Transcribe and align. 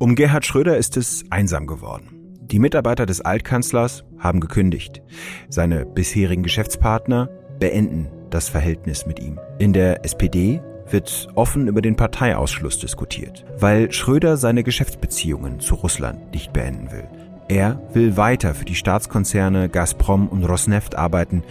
Um 0.00 0.14
Gerhard 0.14 0.46
Schröder 0.46 0.76
ist 0.76 0.96
es 0.96 1.24
einsam 1.30 1.66
geworden. 1.66 2.18
Die 2.40 2.58
Mitarbeiter 2.58 3.04
des 3.04 3.20
Altkanzlers 3.20 4.04
haben 4.18 4.40
gekündigt. 4.40 5.02
Seine 5.48 5.84
bisherigen 5.84 6.42
Geschäftspartner 6.42 7.28
beenden 7.58 8.08
das 8.30 8.48
Verhältnis 8.48 9.06
mit 9.06 9.20
ihm. 9.20 9.38
In 9.58 9.72
der 9.72 10.04
SPD 10.04 10.62
wird 10.90 11.28
offen 11.34 11.68
über 11.68 11.82
den 11.82 11.96
Parteiausschluss 11.96 12.78
diskutiert, 12.78 13.44
weil 13.58 13.92
Schröder 13.92 14.36
seine 14.36 14.62
Geschäftsbeziehungen 14.62 15.60
zu 15.60 15.74
Russland 15.74 16.32
nicht 16.32 16.52
beenden 16.52 16.90
will. 16.90 17.08
Er 17.48 17.80
will 17.92 18.16
weiter 18.16 18.54
für 18.54 18.64
die 18.64 18.74
Staatskonzerne 18.74 19.68
Gazprom 19.68 20.28
und 20.28 20.44
Rosneft 20.44 20.96
arbeiten, 20.96 21.42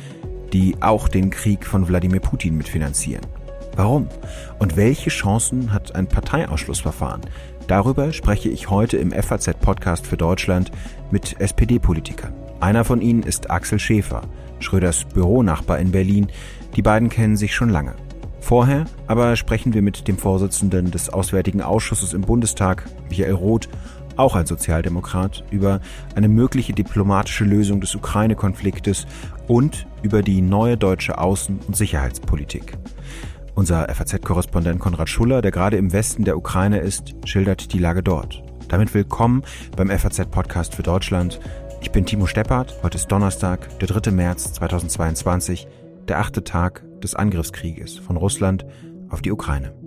die 0.53 0.75
auch 0.81 1.07
den 1.07 1.29
Krieg 1.29 1.65
von 1.65 1.87
Wladimir 1.87 2.19
Putin 2.19 2.57
mitfinanzieren. 2.57 3.25
Warum? 3.75 4.07
Und 4.57 4.75
welche 4.75 5.09
Chancen 5.09 5.71
hat 5.71 5.95
ein 5.95 6.07
Parteiausschlussverfahren? 6.07 7.21
Darüber 7.67 8.11
spreche 8.11 8.49
ich 8.49 8.69
heute 8.69 8.97
im 8.97 9.11
FAZ-Podcast 9.11 10.07
für 10.07 10.17
Deutschland 10.17 10.71
mit 11.11 11.39
SPD-Politikern. 11.39 12.33
Einer 12.59 12.85
von 12.85 13.01
ihnen 13.01 13.23
ist 13.23 13.51
Axel 13.51 13.77
Schäfer, 13.77 14.21
Schröders 14.59 15.05
Büronachbar 15.05 15.77
in 15.77 15.91
Berlin. 15.91 16.27
Die 16.75 16.81
beiden 16.81 17.09
kennen 17.09 17.37
sich 17.37 17.53
schon 17.53 17.69
lange. 17.69 17.93
Vorher 18.39 18.85
aber 19.05 19.35
sprechen 19.35 19.73
wir 19.73 19.81
mit 19.81 20.07
dem 20.07 20.17
Vorsitzenden 20.17 20.89
des 20.89 21.09
Auswärtigen 21.09 21.61
Ausschusses 21.61 22.13
im 22.13 22.21
Bundestag, 22.21 22.85
Michael 23.09 23.33
Roth, 23.33 23.69
auch 24.15 24.35
ein 24.35 24.45
Sozialdemokrat, 24.45 25.43
über 25.51 25.79
eine 26.15 26.29
mögliche 26.29 26.73
diplomatische 26.73 27.43
Lösung 27.43 27.81
des 27.81 27.93
Ukraine-Konfliktes 27.93 29.05
und 29.47 29.87
über 30.03 30.21
die 30.21 30.41
neue 30.41 30.77
deutsche 30.77 31.17
Außen- 31.19 31.65
und 31.65 31.75
Sicherheitspolitik. 31.75 32.77
Unser 33.55 33.87
FAZ-Korrespondent 33.89 34.79
Konrad 34.79 35.09
Schuller, 35.09 35.41
der 35.41 35.51
gerade 35.51 35.77
im 35.77 35.91
Westen 35.91 36.25
der 36.25 36.37
Ukraine 36.37 36.79
ist, 36.79 37.15
schildert 37.25 37.73
die 37.73 37.79
Lage 37.79 38.03
dort. 38.03 38.43
Damit 38.67 38.93
willkommen 38.93 39.43
beim 39.75 39.89
FAZ-Podcast 39.89 40.75
für 40.75 40.83
Deutschland. 40.83 41.39
Ich 41.81 41.91
bin 41.91 42.05
Timo 42.05 42.27
Steppert. 42.27 42.75
Heute 42.83 42.97
ist 42.97 43.07
Donnerstag, 43.07 43.79
der 43.79 43.87
3. 43.87 44.11
März 44.11 44.53
2022, 44.53 45.67
der 46.07 46.19
achte 46.19 46.43
Tag 46.43 46.83
des 47.01 47.15
Angriffskrieges 47.15 47.97
von 47.97 48.17
Russland 48.17 48.65
auf 49.09 49.21
die 49.21 49.31
Ukraine. 49.31 49.86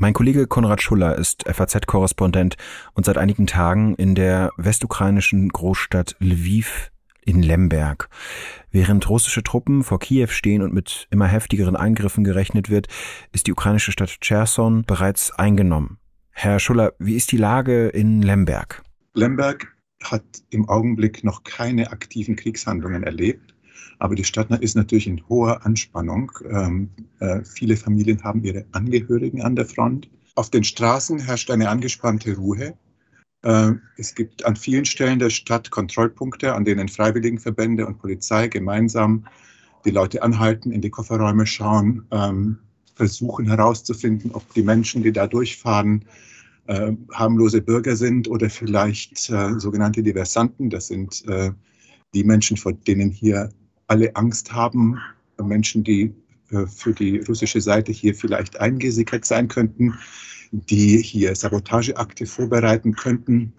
Mein 0.00 0.12
Kollege 0.12 0.46
Konrad 0.46 0.80
Schuller 0.80 1.16
ist 1.16 1.42
FAZ-Korrespondent 1.48 2.56
und 2.94 3.04
seit 3.04 3.18
einigen 3.18 3.48
Tagen 3.48 3.96
in 3.96 4.14
der 4.14 4.52
westukrainischen 4.56 5.48
Großstadt 5.48 6.14
Lviv 6.20 6.92
in 7.24 7.42
Lemberg. 7.42 8.08
Während 8.70 9.10
russische 9.10 9.42
Truppen 9.42 9.82
vor 9.82 9.98
Kiew 9.98 10.28
stehen 10.28 10.62
und 10.62 10.72
mit 10.72 11.08
immer 11.10 11.26
heftigeren 11.26 11.74
Eingriffen 11.74 12.22
gerechnet 12.22 12.70
wird, 12.70 12.86
ist 13.32 13.48
die 13.48 13.52
ukrainische 13.52 13.90
Stadt 13.90 14.20
Cherson 14.20 14.84
bereits 14.84 15.32
eingenommen. 15.32 15.98
Herr 16.30 16.60
Schuller, 16.60 16.92
wie 17.00 17.16
ist 17.16 17.32
die 17.32 17.36
Lage 17.36 17.88
in 17.88 18.22
Lemberg? 18.22 18.84
Lemberg 19.14 19.66
hat 20.04 20.22
im 20.50 20.68
Augenblick 20.68 21.24
noch 21.24 21.42
keine 21.42 21.90
aktiven 21.90 22.36
Kriegshandlungen 22.36 23.02
erlebt. 23.02 23.52
Aber 23.98 24.14
die 24.14 24.24
Stadt 24.24 24.50
ist 24.60 24.76
natürlich 24.76 25.06
in 25.06 25.22
hoher 25.28 25.64
Anspannung. 25.66 26.30
Ähm, 26.48 26.90
äh, 27.20 27.42
viele 27.44 27.76
Familien 27.76 28.22
haben 28.22 28.44
ihre 28.44 28.64
Angehörigen 28.72 29.42
an 29.42 29.56
der 29.56 29.66
Front. 29.66 30.08
Auf 30.36 30.50
den 30.50 30.64
Straßen 30.64 31.18
herrscht 31.18 31.50
eine 31.50 31.68
angespannte 31.68 32.36
Ruhe. 32.36 32.74
Äh, 33.42 33.72
es 33.96 34.14
gibt 34.14 34.44
an 34.44 34.56
vielen 34.56 34.84
Stellen 34.84 35.18
der 35.18 35.30
Stadt 35.30 35.70
Kontrollpunkte, 35.70 36.54
an 36.54 36.64
denen 36.64 36.88
Freiwilligenverbände 36.88 37.86
und 37.86 37.98
Polizei 37.98 38.48
gemeinsam 38.48 39.26
die 39.84 39.90
Leute 39.90 40.22
anhalten, 40.22 40.70
in 40.70 40.80
die 40.80 40.90
Kofferräume 40.90 41.46
schauen, 41.46 42.06
ähm, 42.10 42.58
versuchen 42.94 43.46
herauszufinden, 43.46 44.32
ob 44.32 44.52
die 44.54 44.62
Menschen, 44.62 45.02
die 45.02 45.12
da 45.12 45.26
durchfahren, 45.26 46.04
äh, 46.66 46.92
harmlose 47.14 47.62
Bürger 47.62 47.96
sind 47.96 48.28
oder 48.28 48.50
vielleicht 48.50 49.30
äh, 49.30 49.58
sogenannte 49.58 50.02
Diversanten. 50.02 50.68
Das 50.68 50.88
sind 50.88 51.26
äh, 51.28 51.52
die 52.14 52.24
Menschen, 52.24 52.56
vor 52.56 52.72
denen 52.72 53.10
hier 53.10 53.50
alle 53.88 54.14
Angst 54.16 54.52
haben, 54.52 55.00
Menschen, 55.42 55.82
die 55.82 56.14
äh, 56.50 56.66
für 56.66 56.92
die 56.92 57.18
russische 57.20 57.60
Seite 57.60 57.92
hier 57.92 58.14
vielleicht 58.14 58.60
eingesickert 58.60 59.24
sein 59.24 59.48
könnten, 59.48 59.94
die 60.52 61.02
hier 61.02 61.34
Sabotageakte 61.34 62.26
vorbereiten 62.26 62.94
könnten, 62.94 63.52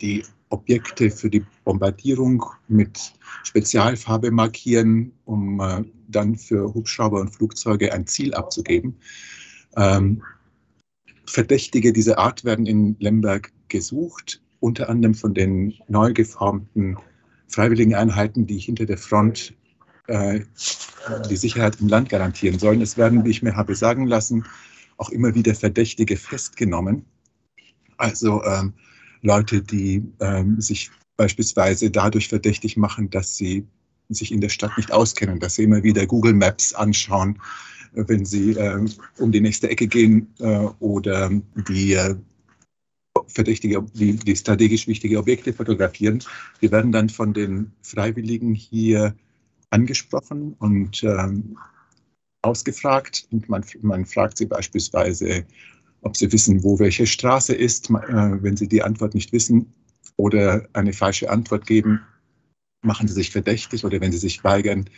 die 0.00 0.22
Objekte 0.50 1.10
für 1.10 1.28
die 1.28 1.44
Bombardierung 1.64 2.44
mit 2.68 3.12
Spezialfarbe 3.42 4.30
markieren, 4.30 5.12
um 5.24 5.60
äh, 5.60 5.84
dann 6.08 6.36
für 6.36 6.72
Hubschrauber 6.72 7.20
und 7.20 7.34
Flugzeuge 7.34 7.92
ein 7.92 8.06
Ziel 8.06 8.34
abzugeben. 8.34 8.96
Ähm, 9.76 10.22
Verdächtige 11.26 11.92
dieser 11.92 12.18
Art 12.18 12.44
werden 12.44 12.64
in 12.64 12.96
Lemberg 13.00 13.52
gesucht, 13.68 14.42
unter 14.60 14.88
anderem 14.88 15.14
von 15.14 15.34
den 15.34 15.74
neu 15.86 16.14
geformten 16.14 16.96
freiwilligen 17.48 17.94
Einheiten, 17.94 18.46
die 18.46 18.58
hinter 18.58 18.86
der 18.86 18.98
Front 18.98 19.54
äh, 20.06 20.40
die 21.28 21.36
Sicherheit 21.36 21.80
im 21.80 21.88
Land 21.88 22.08
garantieren 22.08 22.58
sollen. 22.58 22.80
Es 22.80 22.96
werden, 22.96 23.24
wie 23.24 23.30
ich 23.30 23.42
mir 23.42 23.56
habe 23.56 23.74
sagen 23.74 24.06
lassen, 24.06 24.44
auch 24.96 25.10
immer 25.10 25.34
wieder 25.34 25.54
Verdächtige 25.54 26.16
festgenommen. 26.16 27.04
Also 27.96 28.42
ähm, 28.44 28.74
Leute, 29.22 29.62
die 29.62 30.02
ähm, 30.20 30.60
sich 30.60 30.90
beispielsweise 31.16 31.90
dadurch 31.90 32.28
verdächtig 32.28 32.76
machen, 32.76 33.10
dass 33.10 33.36
sie 33.36 33.66
sich 34.08 34.32
in 34.32 34.40
der 34.40 34.48
Stadt 34.48 34.76
nicht 34.76 34.92
auskennen, 34.92 35.40
dass 35.40 35.56
sie 35.56 35.64
immer 35.64 35.82
wieder 35.82 36.06
Google 36.06 36.34
Maps 36.34 36.72
anschauen, 36.72 37.38
wenn 37.92 38.24
sie 38.24 38.52
äh, 38.52 38.86
um 39.18 39.32
die 39.32 39.40
nächste 39.40 39.68
Ecke 39.68 39.86
gehen 39.86 40.32
äh, 40.38 40.66
oder 40.78 41.30
die 41.68 41.94
äh, 41.94 42.14
verdächtige, 43.26 43.84
die, 43.94 44.16
die 44.16 44.36
strategisch 44.36 44.86
wichtige 44.86 45.18
Objekte 45.18 45.52
fotografieren. 45.52 46.22
Die 46.60 46.70
werden 46.70 46.92
dann 46.92 47.08
von 47.08 47.32
den 47.32 47.72
Freiwilligen 47.82 48.54
hier 48.54 49.14
angesprochen 49.70 50.54
und 50.58 51.02
ähm, 51.02 51.58
ausgefragt. 52.42 53.26
Und 53.30 53.48
man, 53.48 53.64
man 53.82 54.06
fragt 54.06 54.38
sie 54.38 54.46
beispielsweise, 54.46 55.44
ob 56.02 56.16
sie 56.16 56.30
wissen, 56.32 56.62
wo 56.62 56.78
welche 56.78 57.06
Straße 57.06 57.54
ist. 57.54 57.90
Äh, 57.90 58.42
wenn 58.42 58.56
sie 58.56 58.68
die 58.68 58.82
Antwort 58.82 59.14
nicht 59.14 59.32
wissen 59.32 59.72
oder 60.16 60.68
eine 60.72 60.92
falsche 60.92 61.30
Antwort 61.30 61.66
geben, 61.66 62.00
machen 62.82 63.08
sie 63.08 63.14
sich 63.14 63.30
verdächtig 63.30 63.84
oder 63.84 64.00
wenn 64.00 64.12
sie 64.12 64.18
sich 64.18 64.44
weigern, 64.44 64.88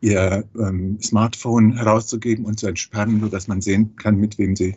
ihr 0.00 0.44
ähm, 0.58 0.98
Smartphone 1.00 1.76
herauszugeben 1.76 2.44
und 2.44 2.60
zu 2.60 2.66
entsperren, 2.66 3.20
sodass 3.20 3.48
man 3.48 3.62
sehen 3.62 3.96
kann, 3.96 4.16
mit 4.16 4.38
wem 4.38 4.54
sie 4.54 4.76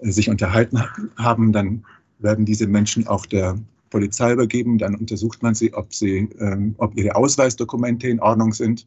äh, 0.00 0.10
sich 0.10 0.28
unterhalten 0.28 0.82
haben, 1.16 1.52
dann 1.52 1.84
werden 2.22 2.44
diese 2.44 2.66
Menschen 2.66 3.06
auch 3.06 3.26
der 3.26 3.58
Polizei 3.90 4.32
übergeben. 4.32 4.78
Dann 4.78 4.94
untersucht 4.94 5.42
man 5.42 5.54
sie, 5.54 5.72
ob, 5.74 5.94
sie, 5.94 6.28
ähm, 6.38 6.74
ob 6.78 6.96
ihre 6.96 7.14
Ausweisdokumente 7.14 8.08
in 8.08 8.20
Ordnung 8.20 8.52
sind. 8.52 8.86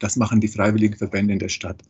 Das 0.00 0.16
machen 0.16 0.40
die 0.40 0.48
freiwilligen 0.48 0.96
Verbände 0.96 1.34
in 1.34 1.38
der 1.38 1.48
Stadt. 1.48 1.82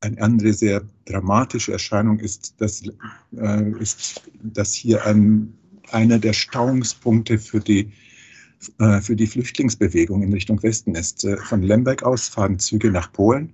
Eine 0.00 0.20
andere 0.20 0.52
sehr 0.52 0.82
dramatische 1.06 1.72
Erscheinung 1.72 2.18
ist, 2.20 2.54
dass, 2.60 2.82
äh, 3.36 3.70
ist, 3.80 4.22
dass 4.42 4.74
hier 4.74 5.04
ein, 5.04 5.52
einer 5.90 6.18
der 6.18 6.32
Stauungspunkte 6.32 7.38
für 7.38 7.60
die, 7.60 7.90
äh, 8.78 9.00
für 9.00 9.16
die 9.16 9.26
Flüchtlingsbewegung 9.26 10.22
in 10.22 10.32
Richtung 10.32 10.62
Westen 10.62 10.94
ist. 10.94 11.24
Äh, 11.24 11.36
von 11.38 11.62
Lemberg 11.62 12.02
aus 12.04 12.28
fahren 12.28 12.58
Züge 12.58 12.90
nach 12.90 13.12
Polen. 13.12 13.52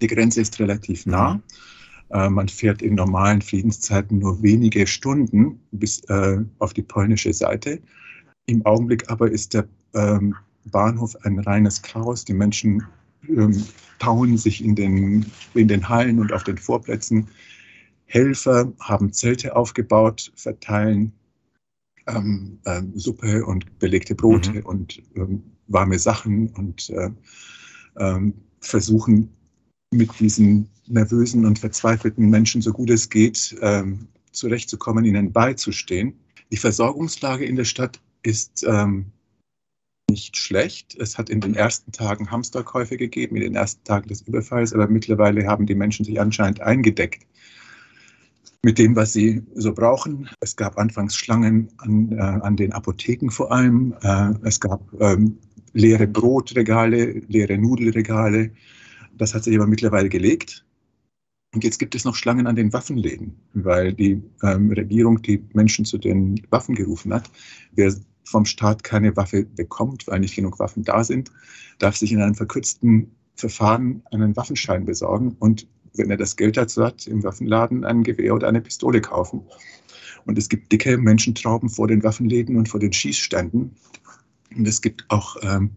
Die 0.00 0.06
Grenze 0.06 0.40
ist 0.40 0.58
relativ 0.60 1.06
nah. 1.06 1.34
Mhm. 1.34 1.42
Äh, 2.12 2.28
man 2.28 2.48
fährt 2.48 2.82
in 2.82 2.94
normalen 2.94 3.40
Friedenszeiten 3.40 4.18
nur 4.18 4.42
wenige 4.42 4.86
Stunden 4.86 5.60
bis 5.70 6.00
äh, 6.04 6.38
auf 6.58 6.74
die 6.74 6.82
polnische 6.82 7.32
Seite. 7.32 7.80
Im 8.46 8.64
Augenblick 8.66 9.10
aber 9.10 9.30
ist 9.30 9.54
der 9.54 9.66
ähm, 9.94 10.34
Bahnhof 10.66 11.16
ein 11.24 11.38
reines 11.40 11.80
Chaos. 11.80 12.24
Die 12.24 12.34
Menschen 12.34 12.82
ähm, 13.28 13.64
tauen 13.98 14.36
sich 14.36 14.62
in 14.62 14.74
den, 14.74 15.26
in 15.54 15.68
den 15.68 15.88
Hallen 15.88 16.18
und 16.18 16.32
auf 16.32 16.44
den 16.44 16.58
Vorplätzen 16.58 17.28
Helfer 18.04 18.70
haben 18.80 19.12
Zelte 19.12 19.56
aufgebaut, 19.56 20.32
verteilen 20.34 21.12
ähm, 22.08 22.58
ähm, 22.66 22.92
Suppe 22.94 23.44
und 23.46 23.78
belegte 23.78 24.14
Brote 24.14 24.52
mhm. 24.52 24.66
und 24.66 25.02
ähm, 25.14 25.42
warme 25.68 25.98
Sachen 25.98 26.48
und 26.50 26.90
äh, 26.90 27.10
ähm, 27.96 28.34
versuchen 28.60 29.30
mit 29.92 30.18
diesen 30.18 30.68
nervösen 30.86 31.46
und 31.46 31.58
verzweifelten 31.58 32.28
Menschen, 32.28 32.62
so 32.62 32.72
gut 32.72 32.90
es 32.90 33.08
geht, 33.08 33.56
ähm, 33.60 34.08
zurechtzukommen, 34.32 35.04
ihnen 35.04 35.32
beizustehen. 35.32 36.14
Die 36.50 36.56
Versorgungslage 36.56 37.44
in 37.44 37.56
der 37.56 37.64
Stadt 37.64 38.00
ist 38.22 38.64
ähm, 38.66 39.06
nicht 40.10 40.36
schlecht. 40.36 40.96
Es 40.98 41.16
hat 41.18 41.30
in 41.30 41.40
den 41.40 41.54
ersten 41.54 41.92
Tagen 41.92 42.30
Hamsterkäufe 42.30 42.96
gegeben, 42.96 43.36
in 43.36 43.42
den 43.42 43.54
ersten 43.54 43.84
Tagen 43.84 44.08
des 44.08 44.22
Überfalls, 44.22 44.72
aber 44.72 44.88
mittlerweile 44.88 45.46
haben 45.46 45.66
die 45.66 45.74
Menschen 45.74 46.04
sich 46.04 46.20
anscheinend 46.20 46.60
eingedeckt 46.60 47.26
mit 48.64 48.78
dem, 48.78 48.94
was 48.94 49.12
sie 49.12 49.42
so 49.54 49.72
brauchen. 49.74 50.28
Es 50.40 50.54
gab 50.54 50.78
anfangs 50.78 51.16
Schlangen 51.16 51.68
an, 51.78 52.12
äh, 52.12 52.20
an 52.20 52.56
den 52.56 52.72
Apotheken 52.72 53.30
vor 53.30 53.50
allem. 53.50 53.94
Äh, 54.02 54.34
es 54.44 54.60
gab 54.60 54.82
ähm, 55.00 55.38
leere 55.72 56.06
Brotregale, 56.06 57.22
leere 57.28 57.58
Nudelregale. 57.58 58.50
Das 59.16 59.34
hat 59.34 59.44
sich 59.44 59.54
aber 59.56 59.66
mittlerweile 59.66 60.08
gelegt. 60.08 60.64
Und 61.54 61.64
jetzt 61.64 61.78
gibt 61.78 61.94
es 61.94 62.04
noch 62.04 62.14
Schlangen 62.14 62.46
an 62.46 62.56
den 62.56 62.72
Waffenläden, 62.72 63.36
weil 63.52 63.92
die 63.92 64.22
ähm, 64.42 64.70
Regierung 64.70 65.20
die 65.20 65.44
Menschen 65.52 65.84
zu 65.84 65.98
den 65.98 66.40
Waffen 66.50 66.74
gerufen 66.74 67.12
hat. 67.12 67.30
Wer 67.72 67.94
vom 68.24 68.46
Staat 68.46 68.84
keine 68.84 69.14
Waffe 69.16 69.44
bekommt, 69.44 70.06
weil 70.06 70.20
nicht 70.20 70.34
genug 70.34 70.58
Waffen 70.58 70.82
da 70.84 71.04
sind, 71.04 71.30
darf 71.78 71.96
sich 71.96 72.12
in 72.12 72.22
einem 72.22 72.34
verkürzten 72.34 73.14
Verfahren 73.34 74.02
einen 74.10 74.36
Waffenschein 74.36 74.84
besorgen 74.84 75.36
und 75.38 75.66
wenn 75.94 76.10
er 76.10 76.16
das 76.16 76.36
Geld 76.36 76.56
dazu 76.56 76.84
hat, 76.84 77.06
im 77.06 77.22
Waffenladen 77.22 77.84
ein 77.84 78.02
Gewehr 78.02 78.34
oder 78.34 78.48
eine 78.48 78.60
Pistole 78.60 79.00
kaufen. 79.00 79.42
Und 80.24 80.38
es 80.38 80.48
gibt 80.48 80.72
dicke 80.72 80.96
Menschentrauben 80.96 81.68
vor 81.68 81.88
den 81.88 82.02
Waffenläden 82.02 82.56
und 82.56 82.68
vor 82.68 82.80
den 82.80 82.92
Schießständen. 82.92 83.74
Und 84.56 84.68
es 84.68 84.80
gibt 84.80 85.04
auch 85.08 85.36
ähm, 85.42 85.72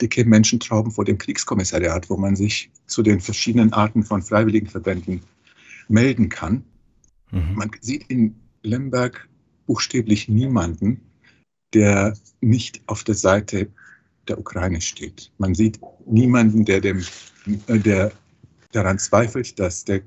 dicke 0.00 0.24
Menschentrauben 0.24 0.92
vor 0.92 1.04
dem 1.04 1.18
Kriegskommissariat, 1.18 2.10
wo 2.10 2.16
man 2.16 2.36
sich 2.36 2.70
zu 2.86 3.02
den 3.02 3.20
verschiedenen 3.20 3.72
Arten 3.72 4.02
von 4.02 4.22
Freiwilligenverbänden 4.22 5.22
melden 5.88 6.28
kann. 6.28 6.64
Mhm. 7.30 7.54
Man 7.54 7.70
sieht 7.80 8.04
in 8.08 8.36
Lemberg 8.62 9.28
buchstäblich 9.66 10.28
niemanden, 10.28 11.00
der 11.74 12.16
nicht 12.40 12.82
auf 12.86 13.04
der 13.04 13.14
Seite 13.14 13.68
der 14.28 14.38
Ukraine 14.38 14.80
steht. 14.80 15.32
Man 15.38 15.54
sieht 15.54 15.80
niemanden, 16.06 16.64
der, 16.64 16.80
dem, 16.80 17.04
äh, 17.66 17.78
der 17.78 18.12
daran 18.72 18.98
zweifelt, 18.98 19.58
dass 19.58 19.84
der 19.84 20.02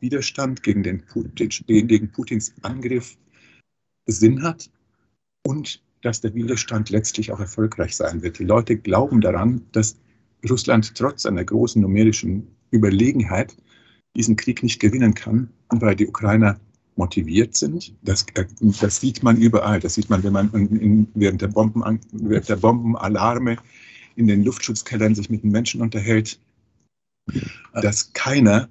Widerstand 0.00 0.62
gegen, 0.62 0.82
den 0.82 1.04
Putin, 1.06 1.48
gegen 1.66 2.10
Putins 2.10 2.52
Angriff 2.62 3.16
Sinn 4.06 4.42
hat 4.42 4.70
und 5.46 5.82
dass 6.04 6.20
der 6.20 6.34
Widerstand 6.34 6.90
letztlich 6.90 7.32
auch 7.32 7.40
erfolgreich 7.40 7.96
sein 7.96 8.22
wird. 8.22 8.38
Die 8.38 8.44
Leute 8.44 8.76
glauben 8.76 9.20
daran, 9.20 9.62
dass 9.72 9.96
Russland 10.48 10.94
trotz 10.94 11.22
seiner 11.22 11.44
großen 11.44 11.80
numerischen 11.80 12.46
Überlegenheit 12.70 13.56
diesen 14.14 14.36
Krieg 14.36 14.62
nicht 14.62 14.80
gewinnen 14.80 15.14
kann, 15.14 15.48
weil 15.70 15.96
die 15.96 16.06
Ukrainer 16.06 16.60
motiviert 16.96 17.56
sind. 17.56 17.94
Das, 18.02 18.26
äh, 18.34 18.44
das 18.80 19.00
sieht 19.00 19.22
man 19.22 19.38
überall. 19.38 19.80
Das 19.80 19.94
sieht 19.94 20.10
man, 20.10 20.22
wenn 20.22 20.34
man 20.34 20.52
in, 20.52 20.76
in, 20.76 21.08
während, 21.14 21.40
der 21.40 21.48
Bomben, 21.48 21.82
während 22.12 22.48
der 22.48 22.56
Bombenalarme 22.56 23.56
in 24.16 24.26
den 24.26 24.44
Luftschutzkellern 24.44 25.14
sich 25.14 25.30
mit 25.30 25.42
den 25.42 25.50
Menschen 25.50 25.80
unterhält, 25.80 26.38
dass 27.72 28.12
keiner 28.12 28.68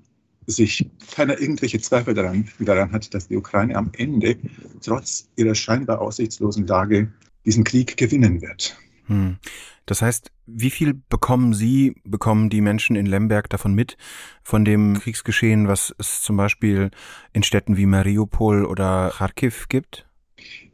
sich 0.48 0.90
keiner 1.16 1.40
irgendwelche 1.40 1.80
Zweifel 1.80 2.13
daran, 2.13 2.48
daran 2.60 2.92
hat, 2.92 3.13
dass 3.13 3.28
die 3.28 3.38
Ukraine 3.38 3.75
am 3.75 3.92
Ende 3.98 4.38
trotz 4.81 5.30
ihrer 5.36 5.56
scheinbar 5.56 6.01
aussichtslosen 6.01 6.68
Lage 6.68 7.12
diesen 7.45 7.63
Krieg 7.63 7.98
gewinnen 7.98 8.42
wird. 8.42 8.78
Hm. 9.06 9.38
Das 9.86 10.01
heißt, 10.01 10.31
wie 10.45 10.69
viel 10.69 10.94
bekommen 10.94 11.54
Sie, 11.54 11.95
bekommen 12.06 12.50
die 12.50 12.62
Menschen 12.62 12.95
in 12.95 13.06
Lemberg 13.06 13.50
davon 13.50 13.74
mit, 13.74 13.98
von 14.42 14.63
dem 14.63 15.00
Kriegsgeschehen, 15.00 15.68
was 15.68 15.94
es 15.98 16.22
zum 16.22 16.38
Beispiel 16.38 16.90
in 17.34 17.44
Städten 17.44 17.75
wie 17.75 17.86
Mariupol 17.86 18.66
oder 18.66 19.12
Kharkiv 19.13 19.68
gibt? 19.68 20.07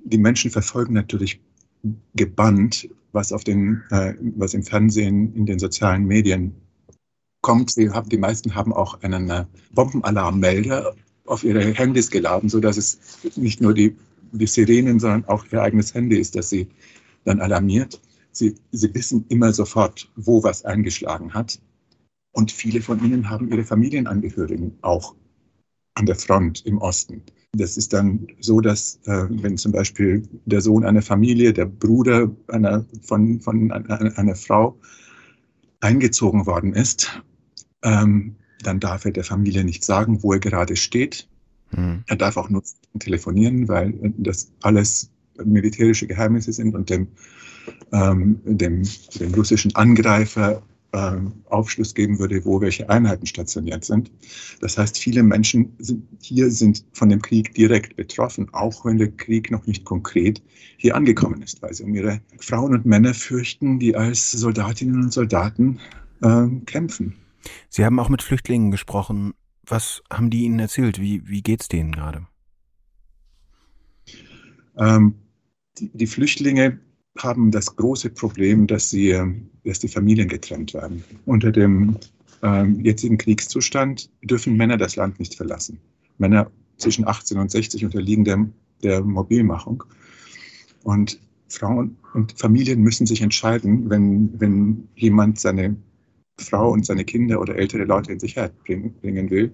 Die 0.04 0.18
Menschen 0.18 0.52
verfolgen 0.52 0.94
natürlich 0.94 1.42
gebannt, 2.16 2.88
was 3.12 3.32
auf 3.32 3.44
den, 3.44 3.82
äh, 3.90 4.14
was 4.38 4.54
im 4.54 4.64
Fernsehen, 4.64 5.34
in 5.36 5.46
den 5.46 5.58
sozialen 5.58 6.06
Medien 6.06 6.54
kommt. 7.42 7.72
Sie 7.72 7.90
haben, 7.90 8.10
die 8.10 8.18
meisten 8.18 8.56
haben 8.56 8.74
auch 8.74 9.02
einen 9.02 9.30
äh, 9.30 9.46
Bombenalarmmelder 9.72 10.96
auf 11.26 11.44
ihre 11.44 11.62
Handys 11.74 12.10
geladen, 12.10 12.50
sodass 12.50 12.78
es 12.78 13.00
nicht 13.36 13.62
nur 13.62 13.74
die, 13.74 13.96
die 14.32 14.48
Sirenen, 14.48 15.00
sondern 15.00 15.26
auch 15.26 15.46
ihr 15.52 15.62
eigenes 15.62 15.94
Handy 15.94 16.18
ist, 16.18 16.36
das 16.36 16.50
sie 16.50 16.68
dann 17.26 17.40
alarmiert. 17.40 18.02
Sie, 18.32 18.56
sie 18.72 18.94
wissen 18.94 19.26
immer 19.30 19.54
sofort, 19.54 20.10
wo 20.16 20.44
was 20.44 20.66
eingeschlagen 20.66 21.34
hat. 21.34 21.60
Und 22.32 22.52
viele 22.52 22.82
von 22.82 23.04
ihnen 23.04 23.30
haben 23.30 23.52
ihre 23.52 23.64
Familienangehörigen 23.64 24.78
auch 24.82 25.16
an 25.96 26.06
der 26.06 26.16
Front 26.16 26.66
im 26.66 26.78
Osten. 26.78 27.24
Das 27.54 27.78
ist 27.78 27.94
dann 27.94 28.28
so, 28.40 28.62
dass 28.62 29.00
äh, 29.06 29.26
wenn 29.30 29.58
zum 29.58 29.72
Beispiel 29.72 30.24
der 30.46 30.62
Sohn 30.62 30.86
einer 30.86 31.02
Familie, 31.02 31.52
der 31.52 31.66
Bruder 31.66 32.30
einer, 32.48 32.86
von, 33.02 33.42
von 33.42 33.72
einer, 33.72 34.18
einer 34.18 34.36
Frau 34.36 34.80
eingezogen 35.80 36.46
worden 36.46 36.74
ist, 36.74 37.22
ähm, 37.84 38.36
dann 38.62 38.80
darf 38.80 39.06
er 39.06 39.12
der 39.12 39.24
Familie 39.24 39.64
nicht 39.64 39.84
sagen, 39.84 40.22
wo 40.24 40.34
er 40.34 40.40
gerade 40.40 40.76
steht. 40.76 41.28
Mhm. 41.72 42.04
Er 42.08 42.16
darf 42.16 42.38
auch 42.38 42.50
nur 42.50 42.64
telefonieren, 43.00 43.68
weil 43.68 43.94
das 44.18 44.52
alles 44.62 45.12
militärische 45.44 46.08
Geheimnisse 46.08 46.52
sind 46.52 46.76
und 46.76 46.90
dem, 46.90 47.08
ähm, 47.94 48.40
dem, 48.44 48.84
dem 49.20 49.34
russischen 49.34 49.74
Angreifer 49.76 50.62
ähm, 50.92 51.34
Aufschluss 51.46 51.94
geben 51.94 52.20
würde, 52.20 52.44
wo 52.46 52.62
welche 52.62 52.90
Einheiten 52.90 53.26
stationiert 53.26 53.86
sind. 53.86 54.12
Das 54.60 54.78
heißt, 54.78 54.98
viele 54.98 55.24
Menschen 55.24 55.74
sind, 55.78 56.04
hier 56.22 56.50
sind 56.50 56.84
von 56.94 57.10
dem 57.10 57.22
Krieg 57.22 57.54
direkt 57.54 57.96
betroffen, 57.96 58.50
auch 58.54 58.86
wenn 58.86 58.98
der 58.98 59.12
Krieg 59.12 59.52
noch 59.52 59.66
nicht 59.68 59.86
konkret 59.86 60.42
hier 60.78 60.96
angekommen 60.96 61.42
ist, 61.42 61.62
weil 61.62 61.74
sie 61.74 61.84
um 61.84 61.94
ihre 61.94 62.22
Frauen 62.40 62.74
und 62.74 62.86
Männer 62.86 63.14
fürchten, 63.14 63.80
die 63.80 63.96
als 63.96 64.32
Soldatinnen 64.32 65.04
und 65.04 65.14
Soldaten 65.14 65.80
ähm, 66.24 66.66
kämpfen. 66.66 67.16
Sie 67.70 67.86
haben 67.86 68.00
auch 68.00 68.10
mit 68.10 68.22
Flüchtlingen 68.22 68.72
gesprochen. 68.72 69.34
Was 69.66 70.02
haben 70.12 70.30
die 70.30 70.44
Ihnen 70.44 70.60
erzählt? 70.60 71.00
Wie, 71.00 71.28
wie 71.28 71.42
geht 71.42 71.62
es 71.62 71.68
denen 71.68 71.92
gerade? 71.92 72.28
Ähm, 74.78 75.16
die, 75.78 75.90
die, 75.94 76.08
Flüchtlinge 76.08 76.80
haben 77.18 77.52
das 77.52 77.76
große 77.76 78.10
Problem, 78.10 78.68
dass, 78.68 78.90
sie, 78.90 79.10
ähm, 79.10 79.50
dass 79.64 79.80
die 79.80 79.88
Familien 79.88 80.28
getrennt 80.28 80.74
werden. 80.74 81.04
Unter 81.26 81.52
dem 81.52 81.98
ähm, 82.42 82.80
jetzigen 82.84 83.18
Kriegszustand 83.18 84.10
dürfen 84.24 84.56
Männer 84.56 84.78
das 84.78 84.96
Land 84.96 85.20
nicht 85.20 85.36
verlassen. 85.36 85.80
Männer 86.18 86.50
zwischen 86.78 87.08
18 87.08 87.38
und 87.38 87.52
60 87.52 87.86
unterliegen 87.86 88.24
der, 88.24 88.50
der 88.84 89.02
Mobilmachung. 89.04 89.84
Und 90.84 91.20
Frauen 91.50 91.98
und 92.14 92.38
Familien 92.40 92.82
müssen 92.82 93.06
sich 93.06 93.22
entscheiden, 93.22 93.90
wenn, 93.90 94.40
wenn 94.40 94.88
jemand 94.96 95.40
seine 95.40 95.76
Frau 96.40 96.72
und 96.72 96.86
seine 96.86 97.06
Kinder 97.06 97.40
oder 97.40 97.56
ältere 97.56 97.84
Leute 97.84 98.12
in 98.12 98.20
Sicherheit 98.20 98.54
bringen 98.64 99.30
will, 99.30 99.54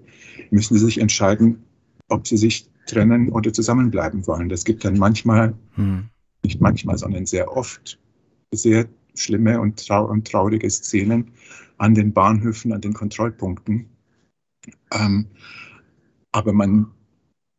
müssen 0.51 0.77
sie 0.77 0.85
sich 0.85 0.99
entscheiden, 0.99 1.63
ob 2.09 2.27
sie 2.27 2.37
sich 2.37 2.69
trennen 2.85 3.29
oder 3.29 3.51
zusammenbleiben 3.51 4.25
wollen. 4.27 4.49
Das 4.49 4.63
gibt 4.63 4.85
dann 4.85 4.97
manchmal, 4.97 5.53
hm. 5.75 6.09
nicht 6.43 6.61
manchmal, 6.61 6.97
sondern 6.97 7.25
sehr 7.25 7.55
oft 7.55 7.99
sehr 8.53 8.87
schlimme 9.15 9.59
und, 9.59 9.85
trau 9.85 10.05
und 10.05 10.27
traurige 10.27 10.69
Szenen 10.69 11.31
an 11.77 11.95
den 11.95 12.13
Bahnhöfen, 12.13 12.71
an 12.73 12.81
den 12.81 12.93
Kontrollpunkten. 12.93 13.89
Ähm, 14.93 15.27
aber 16.31 16.53
man 16.53 16.91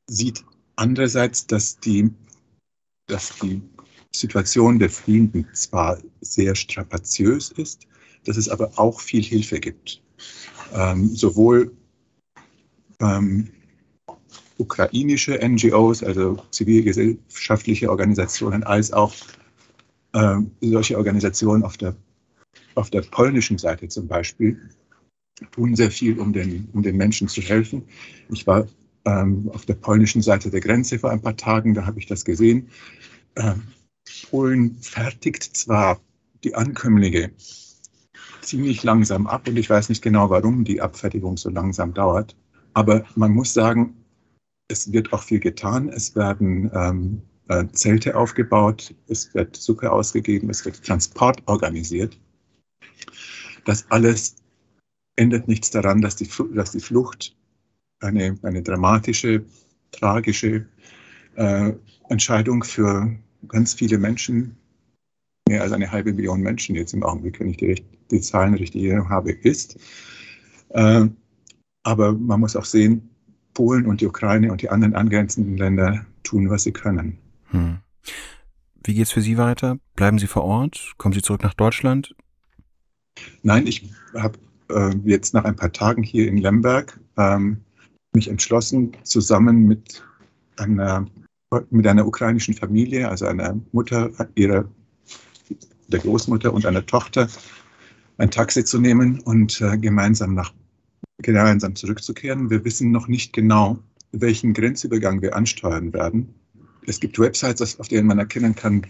sieht 0.08 0.44
andererseits, 0.76 1.46
dass 1.46 1.78
die, 1.80 2.10
dass 3.06 3.38
die 3.38 3.62
Situation 4.14 4.78
der 4.78 4.90
Fliehenden 4.90 5.46
zwar 5.52 5.98
sehr 6.20 6.54
strapaziös 6.54 7.50
ist, 7.52 7.86
dass 8.26 8.36
es 8.36 8.48
aber 8.48 8.72
auch 8.76 9.00
viel 9.00 9.22
Hilfe 9.22 9.60
gibt. 9.60 10.02
Ähm, 10.74 11.14
sowohl 11.14 11.72
ähm, 13.00 13.48
ukrainische 14.58 15.38
NGOs, 15.42 16.02
also 16.02 16.36
zivilgesellschaftliche 16.50 17.90
Organisationen, 17.90 18.64
als 18.64 18.92
auch 18.92 19.14
ähm, 20.14 20.50
solche 20.60 20.96
Organisationen 20.96 21.62
auf 21.62 21.76
der, 21.76 21.94
auf 22.74 22.90
der 22.90 23.02
polnischen 23.02 23.58
Seite 23.58 23.88
zum 23.88 24.08
Beispiel 24.08 24.60
tun 25.52 25.76
sehr 25.76 25.90
viel, 25.90 26.18
um 26.18 26.32
den, 26.32 26.68
um 26.72 26.82
den 26.82 26.96
Menschen 26.96 27.28
zu 27.28 27.42
helfen. 27.42 27.82
Ich 28.30 28.46
war 28.46 28.66
ähm, 29.04 29.50
auf 29.52 29.66
der 29.66 29.74
polnischen 29.74 30.22
Seite 30.22 30.50
der 30.50 30.60
Grenze 30.60 30.98
vor 30.98 31.10
ein 31.10 31.20
paar 31.20 31.36
Tagen, 31.36 31.74
da 31.74 31.84
habe 31.84 31.98
ich 31.98 32.06
das 32.06 32.24
gesehen. 32.24 32.68
Ähm, 33.36 33.62
Polen 34.30 34.76
fertigt 34.80 35.42
zwar 35.56 36.00
die 36.44 36.54
Ankömmlinge 36.54 37.32
ziemlich 38.46 38.82
langsam 38.82 39.26
ab 39.26 39.48
und 39.48 39.56
ich 39.56 39.68
weiß 39.68 39.88
nicht 39.88 40.02
genau, 40.02 40.30
warum 40.30 40.64
die 40.64 40.80
Abfertigung 40.80 41.36
so 41.36 41.50
langsam 41.50 41.92
dauert. 41.92 42.36
Aber 42.74 43.04
man 43.14 43.32
muss 43.32 43.52
sagen, 43.52 43.96
es 44.68 44.92
wird 44.92 45.12
auch 45.12 45.22
viel 45.22 45.40
getan. 45.40 45.88
Es 45.88 46.14
werden 46.16 46.70
ähm, 46.74 47.22
äh, 47.48 47.66
Zelte 47.72 48.16
aufgebaut, 48.16 48.94
es 49.08 49.32
wird 49.34 49.56
Suppe 49.56 49.90
ausgegeben, 49.90 50.50
es 50.50 50.64
wird 50.64 50.84
Transport 50.84 51.42
organisiert. 51.46 52.18
Das 53.64 53.90
alles 53.90 54.36
ändert 55.16 55.48
nichts 55.48 55.70
daran, 55.70 56.00
dass 56.00 56.16
die, 56.16 56.28
dass 56.54 56.72
die 56.72 56.80
Flucht 56.80 57.36
eine, 58.00 58.36
eine 58.42 58.62
dramatische, 58.62 59.44
tragische 59.92 60.66
äh, 61.36 61.72
Entscheidung 62.08 62.62
für 62.62 63.16
ganz 63.48 63.74
viele 63.74 63.98
Menschen, 63.98 64.56
mehr 65.48 65.62
als 65.62 65.72
eine 65.72 65.90
halbe 65.90 66.12
Million 66.12 66.40
Menschen 66.40 66.74
jetzt 66.74 66.94
im 66.94 67.02
Augenblick, 67.02 67.40
wenn 67.40 67.50
ich 67.50 67.56
die, 67.56 67.82
die 68.10 68.20
Zahlen 68.20 68.54
richtig 68.54 68.92
habe, 69.08 69.32
ist. 69.32 69.78
Äh, 70.70 71.06
aber 71.84 72.12
man 72.12 72.40
muss 72.40 72.56
auch 72.56 72.64
sehen, 72.64 73.08
Polen 73.54 73.86
und 73.86 74.00
die 74.00 74.06
Ukraine 74.06 74.52
und 74.52 74.60
die 74.60 74.68
anderen 74.68 74.94
angrenzenden 74.94 75.56
Länder 75.56 76.04
tun, 76.24 76.50
was 76.50 76.64
sie 76.64 76.72
können. 76.72 77.18
Hm. 77.50 77.78
Wie 78.84 78.94
geht 78.94 79.04
es 79.04 79.12
für 79.12 79.22
Sie 79.22 79.38
weiter? 79.38 79.78
Bleiben 79.94 80.18
Sie 80.18 80.26
vor 80.26 80.44
Ort? 80.44 80.94
Kommen 80.98 81.14
Sie 81.14 81.22
zurück 81.22 81.42
nach 81.42 81.54
Deutschland? 81.54 82.14
Nein, 83.42 83.66
ich 83.66 83.90
habe 84.14 84.38
äh, 84.70 84.94
jetzt 85.04 85.34
nach 85.34 85.44
ein 85.44 85.56
paar 85.56 85.72
Tagen 85.72 86.02
hier 86.02 86.28
in 86.28 86.36
Lemberg 86.36 87.00
ähm, 87.16 87.62
mich 88.14 88.28
entschlossen, 88.28 88.92
zusammen 89.02 89.66
mit 89.66 90.04
einer, 90.56 91.06
mit 91.70 91.86
einer 91.86 92.06
ukrainischen 92.06 92.54
Familie, 92.54 93.08
also 93.08 93.26
einer 93.26 93.58
Mutter, 93.72 94.10
ihrer, 94.34 94.66
der 95.88 96.00
Großmutter 96.00 96.52
und 96.52 96.66
einer 96.66 96.84
Tochter, 96.84 97.28
ein 98.18 98.30
Taxi 98.30 98.64
zu 98.64 98.78
nehmen 98.78 99.20
und 99.20 99.60
äh, 99.60 99.76
gemeinsam 99.78 100.34
nach 100.34 100.52
gemeinsam 101.18 101.74
zurückzukehren. 101.74 102.50
Wir 102.50 102.64
wissen 102.64 102.90
noch 102.90 103.08
nicht 103.08 103.32
genau, 103.32 103.78
welchen 104.12 104.52
Grenzübergang 104.52 105.22
wir 105.22 105.34
ansteuern 105.34 105.92
werden. 105.92 106.34
Es 106.86 107.00
gibt 107.00 107.18
Websites, 107.18 107.80
auf 107.80 107.88
denen 107.88 108.06
man 108.06 108.18
erkennen 108.18 108.54
kann, 108.54 108.82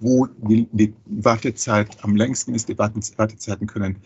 wo 0.00 0.26
die 0.26 0.94
Wartezeit 1.06 2.02
am 2.02 2.16
längsten 2.16 2.54
ist. 2.54 2.68
Die 2.68 2.78
Wartezeiten 2.78 3.66
können 3.66 3.96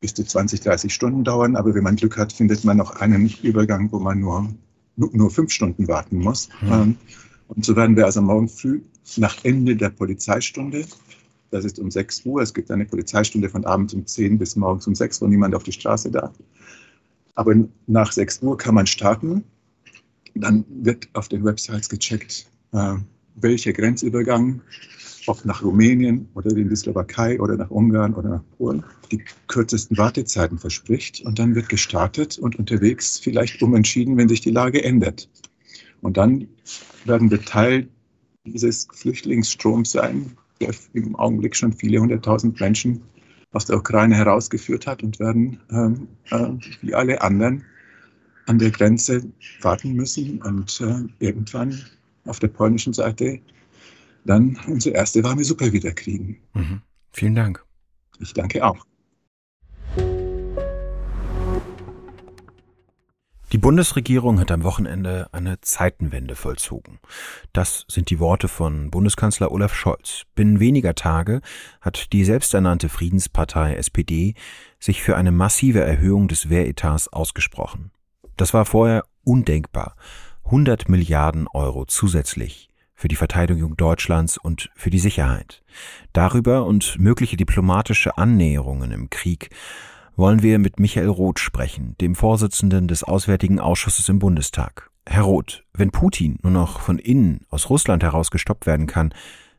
bis 0.00 0.14
zu 0.14 0.24
20, 0.24 0.60
30 0.60 0.94
Stunden 0.94 1.24
dauern, 1.24 1.56
aber 1.56 1.74
wenn 1.74 1.82
man 1.82 1.96
Glück 1.96 2.16
hat, 2.16 2.32
findet 2.32 2.64
man 2.64 2.76
noch 2.76 2.92
einen 2.96 3.28
Übergang, 3.42 3.90
wo 3.92 3.98
man 3.98 4.20
nur, 4.20 4.48
nur 4.96 5.30
fünf 5.30 5.50
Stunden 5.50 5.86
warten 5.88 6.18
muss. 6.18 6.48
Mhm. 6.62 6.96
Und 7.48 7.64
so 7.64 7.76
werden 7.76 7.96
wir 7.96 8.06
also 8.06 8.22
morgen 8.22 8.48
früh 8.48 8.80
nach 9.16 9.36
Ende 9.44 9.76
der 9.76 9.90
Polizeistunde, 9.90 10.86
das 11.50 11.64
ist 11.64 11.78
um 11.78 11.90
6 11.90 12.24
Uhr, 12.26 12.42
es 12.42 12.52
gibt 12.52 12.70
eine 12.70 12.84
Polizeistunde 12.84 13.48
von 13.48 13.64
abends 13.64 13.94
um 13.94 14.06
10 14.06 14.38
bis 14.38 14.56
morgens 14.56 14.86
um 14.86 14.94
6, 14.94 15.22
wo 15.22 15.26
niemand 15.26 15.54
auf 15.54 15.62
die 15.62 15.72
Straße 15.72 16.10
darf. 16.10 16.32
Aber 17.34 17.54
nach 17.86 18.12
6 18.12 18.42
Uhr 18.42 18.58
kann 18.58 18.74
man 18.74 18.86
starten. 18.86 19.44
Dann 20.34 20.64
wird 20.68 21.08
auf 21.14 21.28
den 21.28 21.44
Websites 21.44 21.88
gecheckt, 21.88 22.46
äh, 22.72 22.94
welcher 23.36 23.72
Grenzübergang, 23.72 24.60
ob 25.26 25.44
nach 25.44 25.62
Rumänien 25.62 26.28
oder 26.34 26.50
in 26.50 26.68
die 26.68 26.76
Slowakei 26.76 27.40
oder 27.40 27.56
nach 27.56 27.70
Ungarn 27.70 28.14
oder 28.14 28.28
nach 28.28 28.42
Polen, 28.56 28.84
die 29.10 29.22
kürzesten 29.46 29.96
Wartezeiten 29.96 30.58
verspricht. 30.58 31.24
Und 31.24 31.38
dann 31.38 31.54
wird 31.54 31.68
gestartet 31.68 32.38
und 32.38 32.56
unterwegs 32.56 33.18
vielleicht 33.18 33.62
umentschieden, 33.62 34.16
wenn 34.16 34.28
sich 34.28 34.40
die 34.40 34.50
Lage 34.50 34.82
ändert. 34.82 35.28
Und 36.00 36.16
dann 36.16 36.48
werden 37.04 37.30
wir 37.30 37.42
Teil 37.42 37.88
dieses 38.44 38.88
Flüchtlingsstroms 38.92 39.92
sein, 39.92 40.36
im 40.92 41.16
Augenblick 41.16 41.56
schon 41.56 41.72
viele 41.72 42.00
hunderttausend 42.00 42.60
Menschen 42.60 43.02
aus 43.52 43.66
der 43.66 43.76
Ukraine 43.76 44.14
herausgeführt 44.14 44.86
hat 44.86 45.02
und 45.02 45.18
werden 45.18 45.60
ähm, 45.70 46.08
äh, 46.30 46.50
wie 46.82 46.94
alle 46.94 47.20
anderen 47.22 47.64
an 48.46 48.58
der 48.58 48.70
Grenze 48.70 49.30
warten 49.60 49.94
müssen 49.94 50.42
und 50.42 50.80
äh, 50.80 51.24
irgendwann 51.24 51.80
auf 52.24 52.38
der 52.38 52.48
polnischen 52.48 52.92
Seite 52.92 53.40
dann 54.24 54.58
unsere 54.66 54.94
erste 54.94 55.22
warme 55.24 55.44
Suppe 55.44 55.72
wieder 55.72 55.92
kriegen. 55.92 56.38
Mhm. 56.54 56.82
Vielen 57.12 57.34
Dank. 57.34 57.64
Ich 58.20 58.34
danke 58.34 58.64
auch. 58.64 58.84
Die 63.50 63.58
Bundesregierung 63.58 64.40
hat 64.40 64.50
am 64.50 64.62
Wochenende 64.62 65.28
eine 65.32 65.58
Zeitenwende 65.62 66.36
vollzogen. 66.36 66.98
Das 67.54 67.86
sind 67.88 68.10
die 68.10 68.18
Worte 68.18 68.46
von 68.46 68.90
Bundeskanzler 68.90 69.50
Olaf 69.50 69.74
Scholz. 69.74 70.24
Binnen 70.34 70.60
weniger 70.60 70.94
Tage 70.94 71.40
hat 71.80 72.12
die 72.12 72.24
selbsternannte 72.24 72.90
Friedenspartei 72.90 73.76
SPD 73.76 74.34
sich 74.78 75.02
für 75.02 75.16
eine 75.16 75.32
massive 75.32 75.80
Erhöhung 75.80 76.28
des 76.28 76.50
Wehretats 76.50 77.08
ausgesprochen. 77.08 77.90
Das 78.36 78.52
war 78.52 78.66
vorher 78.66 79.04
undenkbar. 79.24 79.96
100 80.44 80.90
Milliarden 80.90 81.48
Euro 81.48 81.86
zusätzlich 81.86 82.68
für 82.94 83.08
die 83.08 83.16
Verteidigung 83.16 83.78
Deutschlands 83.78 84.36
und 84.36 84.70
für 84.74 84.90
die 84.90 84.98
Sicherheit. 84.98 85.62
Darüber 86.12 86.66
und 86.66 86.98
mögliche 86.98 87.38
diplomatische 87.38 88.18
Annäherungen 88.18 88.92
im 88.92 89.08
Krieg 89.08 89.48
wollen 90.18 90.42
wir 90.42 90.58
mit 90.58 90.80
Michael 90.80 91.08
Roth 91.08 91.38
sprechen, 91.38 91.94
dem 92.00 92.16
Vorsitzenden 92.16 92.88
des 92.88 93.04
Auswärtigen 93.04 93.60
Ausschusses 93.60 94.08
im 94.08 94.18
Bundestag. 94.18 94.90
Herr 95.06 95.22
Roth, 95.22 95.62
wenn 95.72 95.92
Putin 95.92 96.38
nur 96.42 96.50
noch 96.50 96.80
von 96.80 96.98
innen 96.98 97.46
aus 97.50 97.70
Russland 97.70 98.02
heraus 98.02 98.32
gestoppt 98.32 98.66
werden 98.66 98.88
kann, 98.88 99.14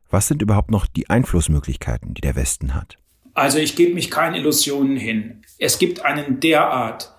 was 0.09 0.27
sind 0.27 0.41
überhaupt 0.41 0.69
noch 0.69 0.85
die 0.85 1.09
Einflussmöglichkeiten, 1.09 2.13
die 2.13 2.21
der 2.21 2.35
Westen 2.35 2.75
hat? 2.75 2.97
Also 3.33 3.57
ich 3.57 3.77
gebe 3.77 3.93
mich 3.93 4.11
keine 4.11 4.37
Illusionen 4.37 4.97
hin. 4.97 5.43
Es 5.59 5.79
gibt 5.79 6.03
einen 6.03 6.41
derart 6.41 7.13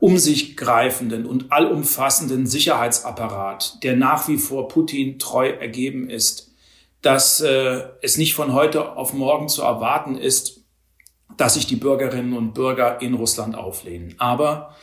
um 0.00 0.16
sich 0.16 0.56
greifenden 0.56 1.26
und 1.26 1.52
allumfassenden 1.52 2.46
Sicherheitsapparat, 2.46 3.82
der 3.82 3.96
nach 3.96 4.28
wie 4.28 4.38
vor 4.38 4.68
Putin 4.68 5.18
treu 5.18 5.48
ergeben 5.48 6.08
ist, 6.08 6.54
dass 7.02 7.40
äh, 7.40 7.82
es 8.00 8.16
nicht 8.16 8.34
von 8.34 8.54
heute 8.54 8.92
auf 8.96 9.12
morgen 9.12 9.48
zu 9.48 9.62
erwarten 9.62 10.16
ist, 10.16 10.57
dass 11.38 11.54
sich 11.54 11.66
die 11.66 11.76
Bürgerinnen 11.76 12.34
und 12.34 12.52
Bürger 12.52 13.00
in 13.00 13.14
Russland 13.14 13.54
auflehnen. 13.54 14.14
Aber 14.18 14.76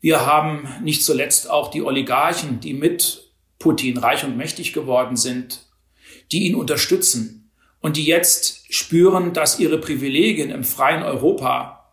wir 0.00 0.26
haben 0.26 0.68
nicht 0.82 1.02
zuletzt 1.02 1.50
auch 1.50 1.70
die 1.70 1.82
Oligarchen, 1.82 2.60
die 2.60 2.74
mit 2.74 3.32
Putin 3.58 3.96
reich 3.96 4.22
und 4.22 4.36
mächtig 4.36 4.74
geworden 4.74 5.16
sind, 5.16 5.66
die 6.30 6.44
ihn 6.46 6.54
unterstützen 6.54 7.50
und 7.80 7.96
die 7.96 8.04
jetzt 8.04 8.72
spüren, 8.72 9.32
dass 9.32 9.58
ihre 9.58 9.78
Privilegien 9.78 10.50
im 10.50 10.62
freien 10.62 11.02
Europa 11.02 11.92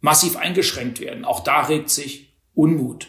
massiv 0.00 0.36
eingeschränkt 0.36 1.00
werden. 1.00 1.24
Auch 1.24 1.40
da 1.40 1.62
regt 1.62 1.90
sich 1.90 2.32
Unmut. 2.54 3.08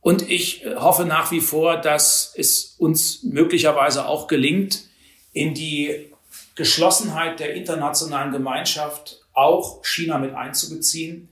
Und 0.00 0.28
ich 0.28 0.64
hoffe 0.76 1.04
nach 1.04 1.30
wie 1.30 1.40
vor, 1.40 1.76
dass 1.76 2.34
es 2.36 2.74
uns 2.78 3.22
möglicherweise 3.22 4.06
auch 4.06 4.26
gelingt, 4.26 4.84
in 5.32 5.54
die 5.54 6.10
Geschlossenheit 6.56 7.38
der 7.38 7.54
internationalen 7.54 8.32
Gemeinschaft 8.32 9.19
auch 9.32 9.84
China 9.84 10.18
mit 10.18 10.34
einzubeziehen. 10.34 11.28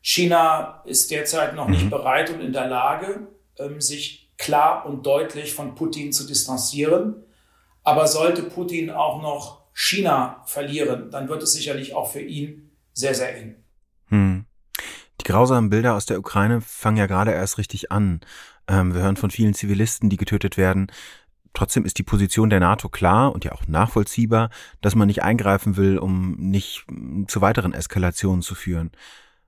China 0.00 0.82
ist 0.84 1.10
derzeit 1.10 1.54
noch 1.54 1.68
nicht 1.68 1.84
mhm. 1.84 1.90
bereit 1.90 2.30
und 2.30 2.40
in 2.40 2.52
der 2.52 2.66
Lage, 2.66 3.28
ähm, 3.58 3.80
sich 3.80 4.30
klar 4.36 4.86
und 4.86 5.06
deutlich 5.06 5.54
von 5.54 5.74
Putin 5.74 6.12
zu 6.12 6.26
distanzieren. 6.26 7.22
Aber 7.84 8.06
sollte 8.06 8.42
Putin 8.42 8.90
auch 8.90 9.22
noch 9.22 9.62
China 9.74 10.42
verlieren, 10.46 11.10
dann 11.10 11.28
wird 11.28 11.42
es 11.42 11.52
sicherlich 11.52 11.94
auch 11.94 12.10
für 12.10 12.20
ihn 12.20 12.70
sehr, 12.92 13.14
sehr 13.14 13.36
eng. 13.36 13.56
Hm. 14.08 14.44
Die 15.20 15.24
grausamen 15.24 15.70
Bilder 15.70 15.94
aus 15.94 16.06
der 16.06 16.18
Ukraine 16.18 16.60
fangen 16.60 16.96
ja 16.96 17.06
gerade 17.06 17.32
erst 17.32 17.58
richtig 17.58 17.92
an. 17.92 18.20
Ähm, 18.68 18.94
wir 18.94 19.02
hören 19.02 19.16
von 19.16 19.30
vielen 19.30 19.54
Zivilisten, 19.54 20.10
die 20.10 20.16
getötet 20.16 20.56
werden. 20.56 20.90
Trotzdem 21.54 21.84
ist 21.84 21.98
die 21.98 22.02
Position 22.02 22.50
der 22.50 22.60
NATO 22.60 22.88
klar 22.88 23.32
und 23.32 23.44
ja 23.44 23.52
auch 23.52 23.66
nachvollziehbar, 23.66 24.50
dass 24.80 24.94
man 24.94 25.06
nicht 25.06 25.22
eingreifen 25.22 25.76
will, 25.76 25.98
um 25.98 26.34
nicht 26.36 26.84
mm, 26.88 27.24
zu 27.28 27.40
weiteren 27.40 27.74
Eskalationen 27.74 28.42
zu 28.42 28.54
führen. 28.54 28.90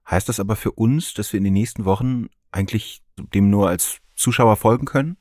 Heißt 0.09 0.29
das 0.29 0.41
aber 0.41 0.57
für 0.57 0.73
uns, 0.73 1.15
dass 1.15 1.33
wir 1.33 1.39
in 1.39 1.45
den 1.45 1.55
nächsten 1.55 1.85
Wochen 1.85 2.29
eigentlich 2.53 3.03
dem 3.17 3.49
nur 3.49 3.69
als 3.69 3.99
Zuschauer 4.15 4.57
folgen 4.57 4.85
können? 4.85 5.17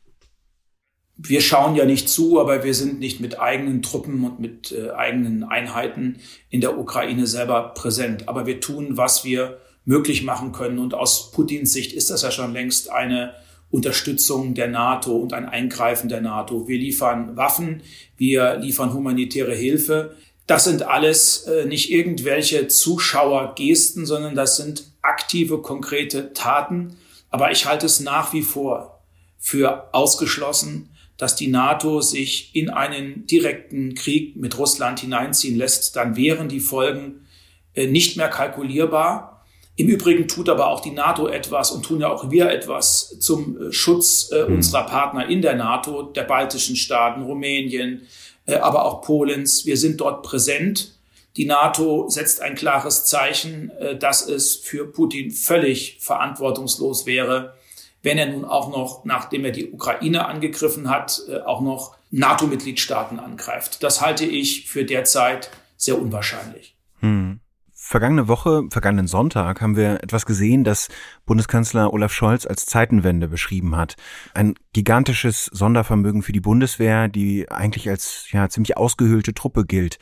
Wir 1.15 1.41
schauen 1.41 1.75
ja 1.75 1.85
nicht 1.85 2.09
zu, 2.09 2.39
aber 2.39 2.63
wir 2.63 2.73
sind 2.73 2.99
nicht 2.99 3.19
mit 3.21 3.39
eigenen 3.39 3.81
Truppen 3.81 4.25
und 4.25 4.39
mit 4.39 4.71
äh, 4.71 4.89
eigenen 4.91 5.43
Einheiten 5.43 6.19
in 6.49 6.59
der 6.59 6.77
Ukraine 6.77 7.27
selber 7.27 7.73
präsent. 7.75 8.27
Aber 8.27 8.45
wir 8.45 8.59
tun, 8.59 8.97
was 8.97 9.23
wir 9.23 9.59
möglich 9.85 10.23
machen 10.23 10.51
können. 10.51 10.79
Und 10.79 10.93
aus 10.93 11.31
Putins 11.31 11.71
Sicht 11.71 11.93
ist 11.93 12.09
das 12.09 12.23
ja 12.23 12.31
schon 12.31 12.51
längst 12.51 12.89
eine 12.89 13.35
Unterstützung 13.73 14.53
der 14.53 14.67
NATO 14.67 15.15
und 15.15 15.33
ein 15.33 15.49
Eingreifen 15.49 16.07
der 16.07 16.21
NATO. 16.21 16.67
Wir 16.67 16.77
liefern 16.77 17.35
Waffen, 17.35 17.81
wir 18.17 18.57
liefern 18.57 18.93
humanitäre 18.93 19.55
Hilfe. 19.55 20.15
Das 20.45 20.65
sind 20.65 20.83
alles 20.83 21.47
äh, 21.47 21.65
nicht 21.65 21.91
irgendwelche 21.91 22.67
Zuschauergesten, 22.67 24.05
sondern 24.05 24.35
das 24.35 24.57
sind 24.57 24.91
aktive, 25.01 25.63
konkrete 25.63 26.33
Taten. 26.33 26.97
Aber 27.31 27.51
ich 27.51 27.65
halte 27.65 27.87
es 27.87 27.99
nach 27.99 28.31
wie 28.31 28.43
vor 28.43 29.01
für 29.39 29.91
ausgeschlossen, 29.91 30.89
dass 31.17 31.35
die 31.35 31.47
NATO 31.47 31.99
sich 32.01 32.55
in 32.55 32.69
einen 32.69 33.25
direkten 33.25 33.95
Krieg 33.95 34.35
mit 34.35 34.55
Russland 34.59 34.99
hineinziehen 34.99 35.57
lässt. 35.57 35.95
Dann 35.95 36.15
wären 36.15 36.47
die 36.47 36.59
Folgen 36.59 37.25
äh, 37.73 37.87
nicht 37.87 38.17
mehr 38.17 38.29
kalkulierbar. 38.29 39.32
Im 39.75 39.87
Übrigen 39.87 40.27
tut 40.27 40.49
aber 40.49 40.67
auch 40.67 40.81
die 40.81 40.91
NATO 40.91 41.27
etwas 41.27 41.71
und 41.71 41.83
tun 41.83 42.01
ja 42.01 42.09
auch 42.11 42.29
wir 42.29 42.51
etwas 42.51 43.17
zum 43.19 43.59
äh, 43.59 43.71
Schutz 43.71 44.31
äh, 44.31 44.45
mhm. 44.47 44.55
unserer 44.55 44.85
Partner 44.85 45.27
in 45.27 45.41
der 45.41 45.55
NATO, 45.55 46.03
der 46.03 46.23
baltischen 46.23 46.75
Staaten, 46.75 47.23
Rumänien, 47.23 48.07
äh, 48.45 48.55
aber 48.55 48.85
auch 48.85 49.01
Polens. 49.01 49.65
Wir 49.65 49.77
sind 49.77 49.99
dort 50.01 50.21
präsent. 50.23 50.93
Die 51.37 51.45
NATO 51.45 52.07
setzt 52.09 52.41
ein 52.41 52.53
klares 52.53 53.05
Zeichen, 53.05 53.71
äh, 53.79 53.97
dass 53.97 54.27
es 54.27 54.55
für 54.55 54.85
Putin 54.85 55.31
völlig 55.31 55.97
verantwortungslos 55.99 57.07
wäre, 57.07 57.55
wenn 58.03 58.19
er 58.19 58.27
nun 58.27 58.45
auch 58.45 58.69
noch, 58.69 59.05
nachdem 59.05 59.43
er 59.45 59.51
die 59.51 59.71
Ukraine 59.71 60.27
angegriffen 60.27 60.89
hat, 60.89 61.21
äh, 61.29 61.39
auch 61.39 61.61
noch 61.61 61.95
NATO-Mitgliedstaaten 62.11 63.17
angreift. 63.17 63.81
Das 63.81 64.01
halte 64.01 64.25
ich 64.25 64.69
für 64.69 64.85
derzeit 64.85 65.49
sehr 65.77 65.99
unwahrscheinlich. 65.99 66.75
Hm. 66.99 67.39
Vergangene 67.85 68.29
Woche, 68.29 68.63
vergangenen 68.71 69.07
Sonntag, 69.07 69.59
haben 69.59 69.75
wir 69.75 70.01
etwas 70.01 70.25
gesehen, 70.25 70.63
das 70.63 70.87
Bundeskanzler 71.25 71.91
Olaf 71.91 72.13
Scholz 72.13 72.45
als 72.45 72.65
Zeitenwende 72.65 73.27
beschrieben 73.27 73.75
hat. 73.75 73.97
Ein 74.33 74.55
gigantisches 74.71 75.47
Sondervermögen 75.47 76.21
für 76.23 76.31
die 76.31 76.39
Bundeswehr, 76.39 77.09
die 77.09 77.51
eigentlich 77.51 77.89
als 77.89 78.31
ja 78.31 78.47
ziemlich 78.47 78.77
ausgehöhlte 78.77 79.33
Truppe 79.33 79.65
gilt. 79.65 79.99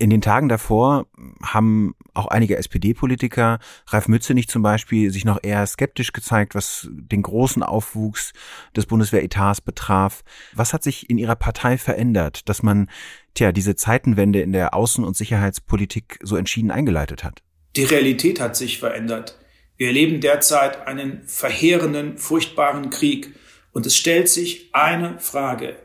In 0.00 0.08
den 0.08 0.22
Tagen 0.22 0.48
davor 0.48 1.08
haben 1.42 1.94
auch 2.14 2.28
einige 2.28 2.56
SPD-Politiker, 2.56 3.58
Ralf 3.88 4.08
Mützenich 4.08 4.48
zum 4.48 4.62
Beispiel, 4.62 5.10
sich 5.10 5.26
noch 5.26 5.38
eher 5.42 5.66
skeptisch 5.66 6.14
gezeigt, 6.14 6.54
was 6.54 6.88
den 6.90 7.20
großen 7.20 7.62
Aufwuchs 7.62 8.32
des 8.74 8.86
Bundeswehretats 8.86 9.60
betraf. 9.60 10.22
Was 10.54 10.72
hat 10.72 10.82
sich 10.82 11.10
in 11.10 11.18
Ihrer 11.18 11.36
Partei 11.36 11.76
verändert, 11.76 12.48
dass 12.48 12.62
man, 12.62 12.88
tja, 13.34 13.52
diese 13.52 13.76
Zeitenwende 13.76 14.40
in 14.40 14.52
der 14.52 14.72
Außen- 14.72 15.04
und 15.04 15.18
Sicherheitspolitik 15.18 16.18
so 16.22 16.36
entschieden 16.36 16.70
eingeleitet 16.70 17.22
hat? 17.22 17.42
Die 17.76 17.84
Realität 17.84 18.40
hat 18.40 18.56
sich 18.56 18.78
verändert. 18.78 19.38
Wir 19.76 19.88
erleben 19.88 20.22
derzeit 20.22 20.86
einen 20.86 21.24
verheerenden, 21.26 22.16
furchtbaren 22.16 22.88
Krieg. 22.88 23.34
Und 23.72 23.84
es 23.84 23.98
stellt 23.98 24.30
sich 24.30 24.70
eine 24.72 25.18
Frage. 25.18 25.76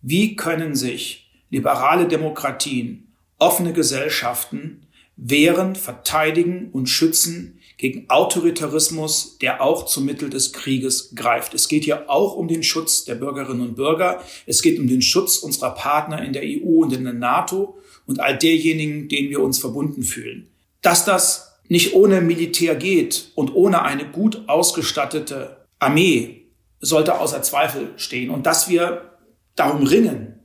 Wie 0.00 0.36
können 0.36 0.76
sich 0.76 1.32
liberale 1.50 2.06
Demokratien 2.06 3.07
offene 3.38 3.72
Gesellschaften 3.72 4.86
wehren, 5.16 5.74
verteidigen 5.74 6.70
und 6.72 6.88
schützen 6.88 7.58
gegen 7.76 8.08
Autoritarismus, 8.08 9.38
der 9.38 9.62
auch 9.62 9.86
zum 9.86 10.04
Mittel 10.04 10.30
des 10.30 10.52
Krieges 10.52 11.14
greift. 11.14 11.54
Es 11.54 11.68
geht 11.68 11.84
hier 11.84 12.08
auch 12.08 12.34
um 12.34 12.48
den 12.48 12.62
Schutz 12.62 13.04
der 13.04 13.16
Bürgerinnen 13.16 13.62
und 13.62 13.74
Bürger. 13.74 14.22
Es 14.46 14.62
geht 14.62 14.78
um 14.78 14.86
den 14.86 15.02
Schutz 15.02 15.38
unserer 15.38 15.74
Partner 15.74 16.24
in 16.24 16.32
der 16.32 16.42
EU 16.42 16.82
und 16.82 16.92
in 16.92 17.04
der 17.04 17.12
NATO 17.12 17.78
und 18.06 18.20
all 18.20 18.36
derjenigen, 18.36 19.08
denen 19.08 19.30
wir 19.30 19.40
uns 19.40 19.58
verbunden 19.58 20.02
fühlen. 20.02 20.48
Dass 20.82 21.04
das 21.04 21.58
nicht 21.68 21.94
ohne 21.94 22.20
Militär 22.20 22.74
geht 22.74 23.30
und 23.34 23.54
ohne 23.54 23.82
eine 23.82 24.06
gut 24.10 24.48
ausgestattete 24.48 25.64
Armee 25.78 26.46
sollte 26.80 27.18
außer 27.18 27.42
Zweifel 27.42 27.92
stehen. 27.96 28.30
Und 28.30 28.46
dass 28.46 28.68
wir 28.68 29.18
darum 29.54 29.84
ringen, 29.84 30.37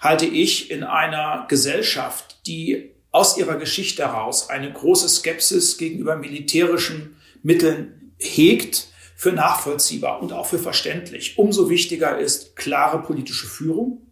halte 0.00 0.26
ich 0.26 0.70
in 0.70 0.84
einer 0.84 1.46
Gesellschaft, 1.48 2.46
die 2.46 2.94
aus 3.10 3.36
ihrer 3.36 3.56
Geschichte 3.56 4.02
heraus 4.02 4.50
eine 4.50 4.72
große 4.72 5.08
Skepsis 5.08 5.78
gegenüber 5.78 6.16
militärischen 6.16 7.16
Mitteln 7.42 8.12
hegt, 8.18 8.88
für 9.18 9.32
nachvollziehbar 9.32 10.22
und 10.22 10.32
auch 10.32 10.46
für 10.46 10.60
verständlich. 10.60 11.38
Umso 11.38 11.68
wichtiger 11.68 12.18
ist 12.18 12.54
klare 12.54 13.02
politische 13.02 13.48
Führung, 13.48 14.06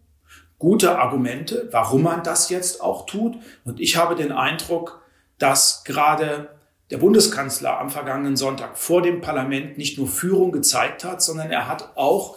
gute 0.59 0.99
Argumente, 0.99 1.69
warum 1.71 2.03
man 2.03 2.23
das 2.23 2.49
jetzt 2.49 2.81
auch 2.81 3.05
tut. 3.05 3.37
Und 3.63 3.79
ich 3.79 3.95
habe 3.95 4.15
den 4.15 4.33
Eindruck, 4.33 5.01
dass 5.37 5.85
gerade 5.85 6.49
der 6.91 6.97
Bundeskanzler 6.97 7.79
am 7.79 7.89
vergangenen 7.89 8.35
Sonntag 8.35 8.77
vor 8.77 9.01
dem 9.01 9.21
Parlament 9.21 9.77
nicht 9.77 9.97
nur 9.97 10.09
Führung 10.09 10.51
gezeigt 10.51 11.05
hat, 11.05 11.21
sondern 11.21 11.51
er 11.51 11.69
hat 11.69 11.95
auch 11.95 12.35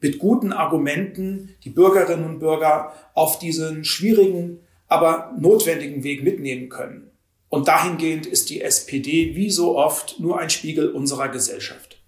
mit 0.00 0.18
guten 0.18 0.52
Argumenten 0.52 1.54
die 1.64 1.70
Bürgerinnen 1.70 2.24
und 2.24 2.38
Bürger 2.38 2.92
auf 3.14 3.38
diesen 3.38 3.84
schwierigen 3.84 4.60
aber 4.88 5.34
notwendigen 5.38 6.02
Weg 6.02 6.24
mitnehmen 6.24 6.68
können. 6.68 7.10
Und 7.48 7.68
dahingehend 7.68 8.26
ist 8.26 8.50
die 8.50 8.62
SPD 8.62 9.34
wie 9.34 9.50
so 9.50 9.78
oft 9.78 10.18
nur 10.18 10.38
ein 10.38 10.50
Spiegel 10.50 10.90
unserer 10.90 11.28
Gesellschaft. 11.28 12.02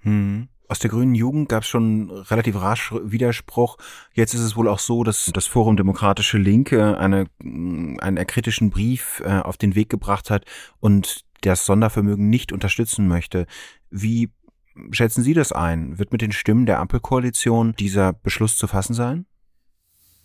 Hm. 0.00 0.48
Aus 0.68 0.78
der 0.78 0.90
grünen 0.90 1.14
Jugend 1.14 1.50
gab 1.50 1.64
es 1.64 1.68
schon 1.68 2.10
relativ 2.10 2.56
rasch 2.56 2.94
Widerspruch. 3.04 3.76
Jetzt 4.14 4.32
ist 4.32 4.40
es 4.40 4.56
wohl 4.56 4.68
auch 4.68 4.78
so, 4.78 5.04
dass 5.04 5.30
das 5.34 5.46
Forum 5.46 5.76
Demokratische 5.76 6.38
Linke 6.38 6.96
eine, 6.98 7.26
einen 7.40 8.26
kritischen 8.26 8.70
Brief 8.70 9.22
äh, 9.24 9.40
auf 9.40 9.58
den 9.58 9.74
Weg 9.74 9.90
gebracht 9.90 10.30
hat 10.30 10.46
und 10.80 11.24
das 11.42 11.66
Sondervermögen 11.66 12.30
nicht 12.30 12.52
unterstützen 12.52 13.06
möchte. 13.06 13.46
Wie 13.90 14.30
schätzen 14.90 15.22
Sie 15.22 15.34
das 15.34 15.52
ein? 15.52 15.98
Wird 15.98 16.12
mit 16.12 16.22
den 16.22 16.32
Stimmen 16.32 16.66
der 16.66 16.80
Ampelkoalition 16.80 17.74
dieser 17.78 18.12
Beschluss 18.12 18.56
zu 18.56 18.66
fassen 18.66 18.94
sein? 18.94 19.26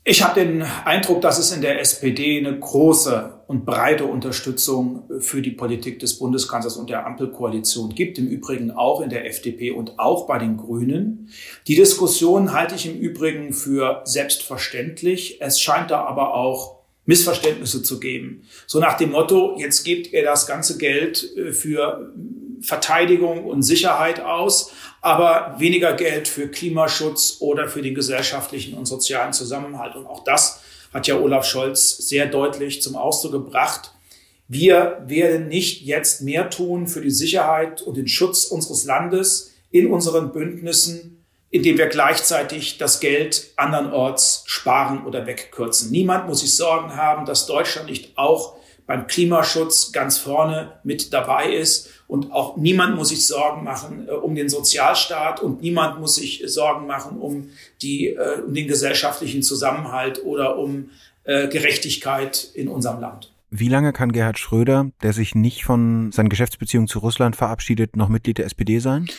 Ich 0.09 0.23
habe 0.23 0.39
den 0.39 0.61
Eindruck, 0.85 1.19
dass 1.19 1.37
es 1.37 1.51
in 1.51 1.59
der 1.59 1.81
SPD 1.81 2.37
eine 2.37 2.57
große 2.57 3.41
und 3.47 3.65
breite 3.65 4.05
Unterstützung 4.05 5.03
für 5.19 5.41
die 5.41 5.51
Politik 5.51 5.99
des 5.99 6.17
Bundeskanzlers 6.17 6.77
und 6.77 6.89
der 6.89 7.05
Ampelkoalition 7.05 7.93
gibt, 7.93 8.17
im 8.17 8.29
Übrigen 8.29 8.71
auch 8.71 9.01
in 9.01 9.09
der 9.09 9.25
FDP 9.25 9.71
und 9.71 9.99
auch 9.99 10.25
bei 10.25 10.37
den 10.37 10.55
Grünen. 10.55 11.29
Die 11.67 11.75
Diskussion 11.75 12.53
halte 12.53 12.75
ich 12.75 12.85
im 12.85 12.97
Übrigen 12.97 13.51
für 13.51 14.01
selbstverständlich. 14.05 15.41
Es 15.41 15.59
scheint 15.59 15.91
da 15.91 16.05
aber 16.05 16.35
auch 16.35 16.77
Missverständnisse 17.03 17.83
zu 17.83 17.99
geben. 17.99 18.43
So 18.65 18.79
nach 18.79 18.95
dem 18.95 19.11
Motto, 19.11 19.57
jetzt 19.59 19.83
gebt 19.83 20.13
ihr 20.13 20.23
das 20.23 20.47
ganze 20.47 20.77
Geld 20.77 21.35
äh, 21.35 21.51
für 21.51 22.13
Verteidigung 22.61 23.45
und 23.45 23.63
Sicherheit 23.63 24.19
aus, 24.19 24.71
aber 25.01 25.55
weniger 25.59 25.93
Geld 25.93 26.27
für 26.27 26.47
Klimaschutz 26.47 27.37
oder 27.39 27.67
für 27.67 27.81
den 27.81 27.95
gesellschaftlichen 27.95 28.75
und 28.77 28.85
sozialen 28.85 29.33
Zusammenhalt. 29.33 29.95
Und 29.95 30.05
auch 30.05 30.23
das 30.23 30.61
hat 30.93 31.07
ja 31.07 31.19
Olaf 31.19 31.45
Scholz 31.45 31.97
sehr 31.97 32.27
deutlich 32.27 32.81
zum 32.81 32.95
Ausdruck 32.95 33.31
gebracht. 33.33 33.91
Wir 34.47 35.03
werden 35.05 35.49
nicht 35.49 35.83
jetzt 35.83 36.21
mehr 36.21 36.49
tun 36.49 36.87
für 36.87 37.01
die 37.01 37.11
Sicherheit 37.11 37.81
und 37.81 37.97
den 37.97 38.07
Schutz 38.07 38.45
unseres 38.45 38.85
Landes 38.85 39.51
in 39.71 39.87
unseren 39.91 40.31
Bündnissen, 40.31 41.25
indem 41.49 41.77
wir 41.77 41.87
gleichzeitig 41.87 42.77
das 42.77 42.99
Geld 42.99 43.51
andernorts 43.57 44.43
sparen 44.45 45.05
oder 45.05 45.27
wegkürzen. 45.27 45.91
Niemand 45.91 46.27
muss 46.27 46.39
sich 46.39 46.55
Sorgen 46.55 46.95
haben, 46.95 47.25
dass 47.25 47.45
Deutschland 47.45 47.89
nicht 47.89 48.17
auch 48.17 48.55
beim 48.85 49.05
Klimaschutz 49.07 49.91
ganz 49.91 50.17
vorne 50.17 50.79
mit 50.83 51.13
dabei 51.13 51.53
ist 51.53 51.89
und 52.07 52.31
auch 52.31 52.55
niemand 52.55 52.95
muss 52.95 53.09
sich 53.09 53.27
Sorgen 53.27 53.63
machen 53.63 54.07
äh, 54.07 54.11
um 54.11 54.35
den 54.35 54.49
Sozialstaat 54.49 55.41
und 55.41 55.61
niemand 55.61 55.99
muss 55.99 56.15
sich 56.15 56.43
Sorgen 56.45 56.87
machen 56.87 57.17
um, 57.19 57.49
die, 57.81 58.07
äh, 58.07 58.41
um 58.45 58.53
den 58.53 58.67
gesellschaftlichen 58.67 59.43
Zusammenhalt 59.43 60.23
oder 60.23 60.57
um 60.57 60.89
äh, 61.25 61.47
Gerechtigkeit 61.49 62.49
in 62.53 62.69
unserem 62.69 63.01
Land. 63.01 63.33
Wie 63.49 63.69
lange 63.69 63.93
kann 63.93 64.11
Gerhard 64.11 64.39
Schröder, 64.39 64.91
der 65.01 65.13
sich 65.13 65.35
nicht 65.35 65.63
von 65.63 66.11
seinen 66.11 66.29
Geschäftsbeziehungen 66.29 66.87
zu 66.87 66.99
Russland 66.99 67.35
verabschiedet, 67.35 67.95
noch 67.95 68.09
Mitglied 68.09 68.37
der 68.37 68.45
SPD 68.45 68.79
sein? 68.79 69.09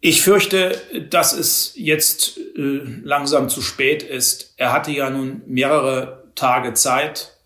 Ich 0.00 0.22
fürchte, 0.22 0.78
dass 1.08 1.32
es 1.32 1.72
jetzt 1.76 2.38
äh, 2.56 2.80
langsam 3.02 3.48
zu 3.48 3.62
spät 3.62 4.02
ist. 4.02 4.52
Er 4.58 4.72
hatte 4.72 4.90
ja 4.90 5.08
nun 5.08 5.42
mehrere 5.46 6.24
Tage 6.34 6.74
Zeit. 6.74 7.38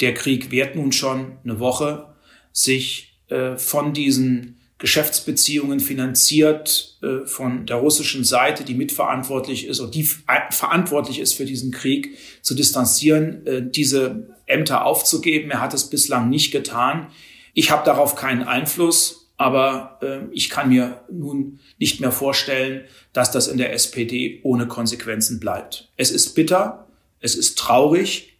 Der 0.00 0.12
Krieg 0.12 0.50
währt 0.50 0.76
nun 0.76 0.92
schon 0.92 1.38
eine 1.42 1.58
Woche, 1.58 2.14
sich 2.52 3.05
äh, 3.28 3.56
von 3.56 3.92
diesen 3.92 4.56
Geschäftsbeziehungen 4.78 5.80
finanziert 5.80 6.98
äh, 7.02 7.26
von 7.26 7.66
der 7.66 7.76
russischen 7.76 8.22
Seite, 8.24 8.62
die 8.62 8.74
mitverantwortlich 8.74 9.66
ist 9.66 9.80
und 9.80 9.94
die 9.94 10.04
verantwortlich 10.04 11.18
ist 11.18 11.32
für 11.32 11.44
diesen 11.44 11.72
Krieg, 11.72 12.16
zu 12.42 12.54
distanzieren, 12.54 13.44
äh, 13.46 13.62
diese 13.68 14.28
Ämter 14.46 14.84
aufzugeben. 14.84 15.50
Er 15.50 15.60
hat 15.60 15.74
es 15.74 15.90
bislang 15.90 16.28
nicht 16.28 16.52
getan. 16.52 17.08
Ich 17.52 17.70
habe 17.72 17.84
darauf 17.84 18.14
keinen 18.14 18.44
Einfluss, 18.44 19.28
aber 19.38 19.98
ich 20.30 20.48
kann 20.48 20.70
mir 20.70 21.02
nun 21.10 21.58
nicht 21.78 22.00
mehr 22.00 22.12
vorstellen, 22.12 22.84
dass 23.12 23.30
das 23.30 23.48
in 23.48 23.58
der 23.58 23.72
SPD 23.74 24.40
ohne 24.44 24.66
Konsequenzen 24.66 25.40
bleibt. 25.40 25.90
Es 25.96 26.10
ist 26.10 26.34
bitter, 26.34 26.86
es 27.20 27.34
ist 27.34 27.58
traurig, 27.58 28.38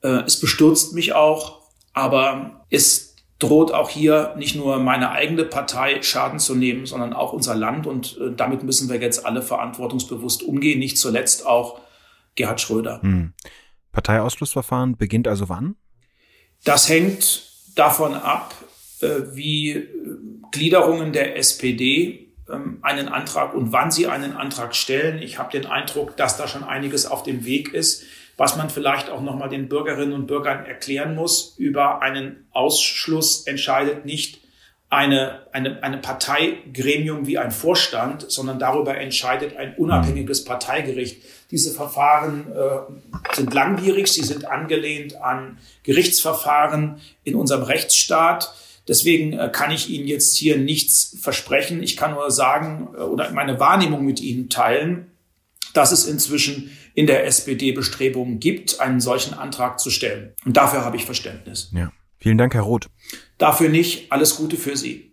es 0.00 0.40
bestürzt 0.40 0.94
mich 0.94 1.12
auch, 1.12 1.62
aber 1.92 2.64
es 2.70 3.13
droht 3.38 3.72
auch 3.72 3.90
hier 3.90 4.34
nicht 4.36 4.54
nur 4.54 4.78
meine 4.78 5.10
eigene 5.10 5.44
Partei 5.44 6.02
Schaden 6.02 6.38
zu 6.38 6.54
nehmen, 6.54 6.86
sondern 6.86 7.12
auch 7.12 7.32
unser 7.32 7.54
Land. 7.54 7.86
Und 7.86 8.18
äh, 8.18 8.32
damit 8.34 8.62
müssen 8.62 8.88
wir 8.88 9.00
jetzt 9.00 9.26
alle 9.26 9.42
verantwortungsbewusst 9.42 10.42
umgehen, 10.42 10.78
nicht 10.78 10.98
zuletzt 10.98 11.46
auch 11.46 11.80
Gerhard 12.36 12.60
Schröder. 12.60 13.00
Hm. 13.02 13.32
Parteiausschlussverfahren 13.92 14.96
beginnt 14.96 15.28
also 15.28 15.48
wann? 15.48 15.76
Das 16.64 16.88
hängt 16.88 17.50
davon 17.76 18.14
ab, 18.14 18.54
äh, 19.00 19.08
wie 19.32 19.70
äh, 19.70 19.86
Gliederungen 20.52 21.12
der 21.12 21.36
SPD 21.36 22.32
ähm, 22.48 22.78
einen 22.82 23.08
Antrag 23.08 23.54
und 23.54 23.72
wann 23.72 23.90
sie 23.90 24.06
einen 24.06 24.32
Antrag 24.32 24.74
stellen. 24.74 25.20
Ich 25.20 25.38
habe 25.38 25.50
den 25.50 25.66
Eindruck, 25.66 26.16
dass 26.16 26.36
da 26.36 26.46
schon 26.46 26.64
einiges 26.64 27.06
auf 27.06 27.22
dem 27.22 27.44
Weg 27.44 27.74
ist 27.74 28.04
was 28.36 28.56
man 28.56 28.70
vielleicht 28.70 29.10
auch 29.10 29.20
nochmal 29.20 29.48
den 29.48 29.68
Bürgerinnen 29.68 30.12
und 30.12 30.26
Bürgern 30.26 30.66
erklären 30.66 31.14
muss. 31.14 31.54
Über 31.58 32.02
einen 32.02 32.46
Ausschluss 32.52 33.46
entscheidet 33.46 34.04
nicht 34.04 34.40
eine, 34.94 35.46
eine, 35.52 35.82
eine 35.82 35.98
Parteigremium 35.98 37.26
wie 37.26 37.38
ein 37.38 37.50
Vorstand, 37.50 38.30
sondern 38.30 38.58
darüber 38.58 38.96
entscheidet 38.96 39.56
ein 39.56 39.74
unabhängiges 39.76 40.44
Parteigericht. 40.44 41.22
Diese 41.50 41.72
Verfahren 41.72 42.46
äh, 42.52 43.34
sind 43.34 43.52
langwierig, 43.52 44.08
sie 44.08 44.22
sind 44.22 44.46
angelehnt 44.46 45.20
an 45.20 45.58
Gerichtsverfahren 45.82 47.00
in 47.24 47.34
unserem 47.34 47.62
Rechtsstaat. 47.62 48.54
Deswegen 48.86 49.32
äh, 49.32 49.50
kann 49.52 49.70
ich 49.70 49.90
Ihnen 49.90 50.06
jetzt 50.06 50.36
hier 50.36 50.58
nichts 50.58 51.16
versprechen. 51.20 51.82
Ich 51.82 51.96
kann 51.96 52.12
nur 52.12 52.30
sagen 52.30 52.88
äh, 52.94 53.00
oder 53.00 53.30
meine 53.32 53.58
Wahrnehmung 53.58 54.04
mit 54.04 54.20
Ihnen 54.20 54.48
teilen, 54.48 55.10
dass 55.74 55.92
es 55.92 56.06
inzwischen 56.06 56.70
in 56.94 57.06
der 57.06 57.26
SPD 57.26 57.72
Bestrebungen 57.72 58.40
gibt, 58.40 58.80
einen 58.80 59.00
solchen 59.00 59.34
Antrag 59.34 59.78
zu 59.78 59.90
stellen. 59.90 60.32
Und 60.46 60.56
dafür 60.56 60.84
habe 60.84 60.96
ich 60.96 61.04
Verständnis. 61.04 61.70
Ja. 61.74 61.92
Vielen 62.18 62.38
Dank, 62.38 62.54
Herr 62.54 62.62
Roth. 62.62 62.88
Dafür 63.36 63.68
nicht. 63.68 64.10
Alles 64.10 64.36
Gute 64.36 64.56
für 64.56 64.76
Sie. 64.76 65.12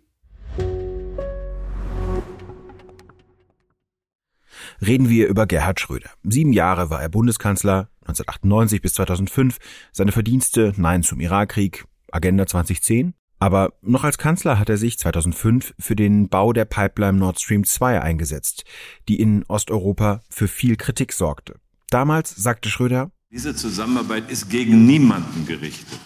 Reden 4.85 5.09
wir 5.09 5.27
über 5.27 5.45
Gerhard 5.45 5.79
Schröder. 5.79 6.09
Sieben 6.23 6.53
Jahre 6.53 6.89
war 6.89 7.01
er 7.01 7.09
Bundeskanzler, 7.09 7.89
1998 8.01 8.81
bis 8.81 8.93
2005. 8.93 9.57
Seine 9.91 10.11
Verdienste 10.11 10.73
Nein 10.77 11.03
zum 11.03 11.19
Irakkrieg, 11.19 11.85
Agenda 12.11 12.47
2010. 12.47 13.13
Aber 13.41 13.73
noch 13.81 14.03
als 14.03 14.19
Kanzler 14.19 14.59
hat 14.59 14.69
er 14.69 14.77
sich 14.77 14.99
2005 14.99 15.73
für 15.79 15.95
den 15.95 16.29
Bau 16.29 16.53
der 16.53 16.65
Pipeline 16.65 17.17
Nord 17.17 17.41
Stream 17.41 17.63
2 17.63 17.99
eingesetzt, 17.99 18.65
die 19.07 19.19
in 19.19 19.43
Osteuropa 19.47 20.21
für 20.29 20.47
viel 20.47 20.75
Kritik 20.75 21.11
sorgte. 21.11 21.55
Damals 21.89 22.35
sagte 22.35 22.69
Schröder, 22.69 23.09
diese 23.31 23.55
Zusammenarbeit 23.55 24.29
ist 24.29 24.51
gegen 24.51 24.85
niemanden 24.85 25.47
gerichtet, 25.47 25.99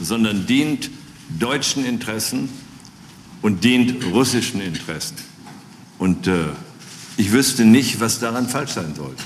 sondern 0.00 0.46
dient 0.46 0.90
deutschen 1.38 1.86
Interessen 1.86 2.48
und 3.42 3.62
dient 3.62 4.04
russischen 4.06 4.60
Interessen. 4.60 5.18
Und 5.98 6.26
äh, 6.26 6.46
ich 7.16 7.30
wüsste 7.30 7.64
nicht, 7.64 8.00
was 8.00 8.18
daran 8.18 8.48
falsch 8.48 8.72
sein 8.72 8.96
sollte. 8.96 9.22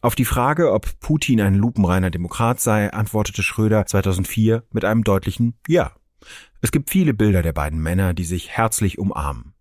Auf 0.00 0.14
die 0.14 0.24
Frage, 0.24 0.72
ob 0.72 0.98
Putin 1.00 1.42
ein 1.42 1.56
lupenreiner 1.56 2.10
Demokrat 2.10 2.58
sei, 2.58 2.90
antwortete 2.90 3.42
Schröder 3.42 3.84
2004 3.84 4.64
mit 4.72 4.86
einem 4.86 5.04
deutlichen 5.04 5.58
Ja. 5.68 5.92
Es 6.62 6.72
gibt 6.72 6.90
viele 6.90 7.14
Bilder 7.14 7.42
der 7.42 7.52
beiden 7.52 7.82
Männer, 7.82 8.14
die 8.14 8.24
sich 8.24 8.50
herzlich 8.50 8.98
umarmen. 8.98 9.54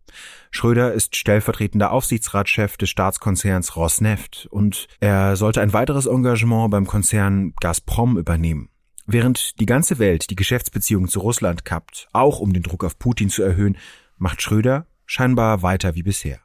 Schröder 0.51 0.93
ist 0.93 1.15
stellvertretender 1.15 1.91
Aufsichtsratschef 1.91 2.77
des 2.77 2.89
Staatskonzerns 2.89 3.75
Rosneft 3.75 4.47
und 4.49 4.87
er 4.99 5.35
sollte 5.35 5.61
ein 5.61 5.73
weiteres 5.73 6.07
Engagement 6.07 6.71
beim 6.71 6.87
Konzern 6.87 7.53
Gazprom 7.59 8.17
übernehmen. 8.17 8.69
Während 9.05 9.59
die 9.59 9.65
ganze 9.65 9.99
Welt 9.99 10.29
die 10.29 10.35
Geschäftsbeziehungen 10.35 11.09
zu 11.09 11.19
Russland 11.19 11.65
kappt, 11.65 12.07
auch 12.11 12.39
um 12.39 12.53
den 12.53 12.63
Druck 12.63 12.83
auf 12.83 12.99
Putin 12.99 13.29
zu 13.29 13.43
erhöhen, 13.43 13.77
macht 14.17 14.41
Schröder 14.41 14.85
scheinbar 15.05 15.61
weiter 15.61 15.95
wie 15.95 16.03
bisher. 16.03 16.39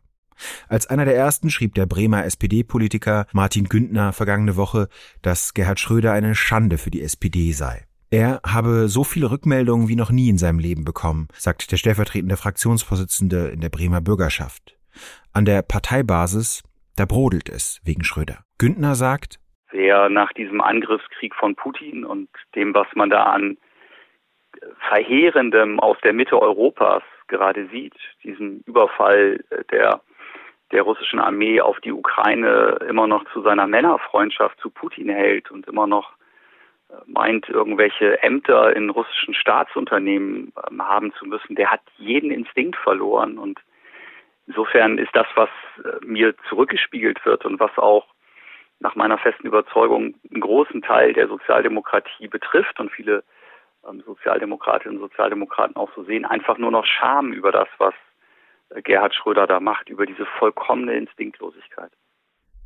Als 0.68 0.86
einer 0.86 1.04
der 1.04 1.16
ersten 1.16 1.50
schrieb 1.50 1.74
der 1.74 1.86
Bremer 1.86 2.24
SPD-Politiker 2.24 3.26
Martin 3.32 3.68
Güntner 3.68 4.12
vergangene 4.12 4.56
Woche, 4.56 4.88
dass 5.22 5.54
Gerhard 5.54 5.80
Schröder 5.80 6.12
eine 6.12 6.34
Schande 6.34 6.78
für 6.78 6.90
die 6.90 7.02
SPD 7.02 7.52
sei. 7.52 7.86
Er 8.14 8.38
habe 8.46 8.87
so 8.87 9.03
viele 9.03 9.33
Rückmeldungen 9.33 9.88
wie 9.88 9.96
noch 9.96 10.12
nie 10.12 10.29
in 10.29 10.38
seinem 10.38 10.61
Leben 10.61 10.85
bekommen, 10.85 11.27
sagt 11.33 11.72
der 11.72 11.79
stellvertretende 11.79 12.37
Fraktionsvorsitzende 12.37 13.48
in 13.48 13.61
der 13.61 13.70
Bremer 13.70 14.00
Bürgerschaft. 14.00 14.77
An 15.33 15.44
der 15.44 15.62
Parteibasis, 15.62 16.62
da 16.96 17.07
brodelt 17.07 17.48
es 17.48 17.81
wegen 17.85 18.05
Schröder. 18.05 18.44
Güntner 18.57 18.94
sagt, 18.94 19.40
Wer 19.72 20.09
nach 20.11 20.33
diesem 20.33 20.61
Angriffskrieg 20.61 21.35
von 21.35 21.57
Putin 21.57 22.05
und 22.05 22.29
dem, 22.55 22.72
was 22.72 22.87
man 22.94 23.11
da 23.11 23.24
an 23.24 23.59
Verheerendem 24.88 25.81
aus 25.81 25.96
der 26.05 26.12
Mitte 26.12 26.40
Europas 26.40 27.03
gerade 27.27 27.66
sieht, 27.72 27.96
diesem 28.22 28.62
Überfall 28.64 29.42
der, 29.72 30.03
der 30.70 30.83
russischen 30.83 31.18
Armee 31.18 31.61
auf 31.61 31.81
die 31.81 31.90
Ukraine 31.90 32.79
immer 32.88 33.09
noch 33.09 33.24
zu 33.33 33.42
seiner 33.42 33.66
Männerfreundschaft 33.66 34.61
zu 34.61 34.70
Putin 34.70 35.09
hält 35.09 35.50
und 35.50 35.66
immer 35.66 35.88
noch 35.88 36.12
meint, 37.07 37.48
irgendwelche 37.48 38.22
Ämter 38.22 38.74
in 38.74 38.90
russischen 38.90 39.35
Staatsunternehmen 39.35 40.52
ähm, 40.70 40.87
haben 40.87 41.12
zu 41.14 41.26
müssen, 41.26 41.57
der 41.57 41.70
hat 41.70 41.83
jeden 41.96 42.30
Instinkt 42.30 42.76
verloren. 42.76 43.38
Und 43.38 43.61
insofern 44.46 44.98
ist 44.98 45.14
das, 45.14 45.26
was 45.35 45.48
äh, 45.85 46.04
mir 46.04 46.35
zurückgespiegelt 46.48 47.24
wird 47.24 47.44
und 47.44 47.61
was 47.61 47.76
auch 47.78 48.07
nach 48.80 48.94
meiner 48.94 49.18
festen 49.18 49.46
Überzeugung 49.46 50.14
einen 50.30 50.40
großen 50.40 50.83
Teil 50.83 51.12
der 51.12 51.28
Sozialdemokratie 51.28 52.28
betrifft 52.28 52.78
und 52.80 52.90
viele 52.90 53.24
ähm, 53.88 54.02
Sozialdemokratinnen 54.04 54.98
und 54.98 55.11
Sozialdemokraten 55.11 55.76
auch 55.76 55.90
so 55.94 56.04
sehen, 56.04 56.24
einfach 56.24 56.59
nur 56.59 56.70
noch 56.70 56.85
Scham 56.85 57.33
über 57.33 57.52
das, 57.52 57.68
was 57.78 57.94
äh, 58.70 58.83
Gerhard 58.83 59.14
Schröder 59.14 59.46
da 59.46 59.61
macht, 59.61 59.88
über 59.88 60.07
diese 60.07 60.26
vollkommene 60.38 60.94
Instinktlosigkeit. 60.94 61.92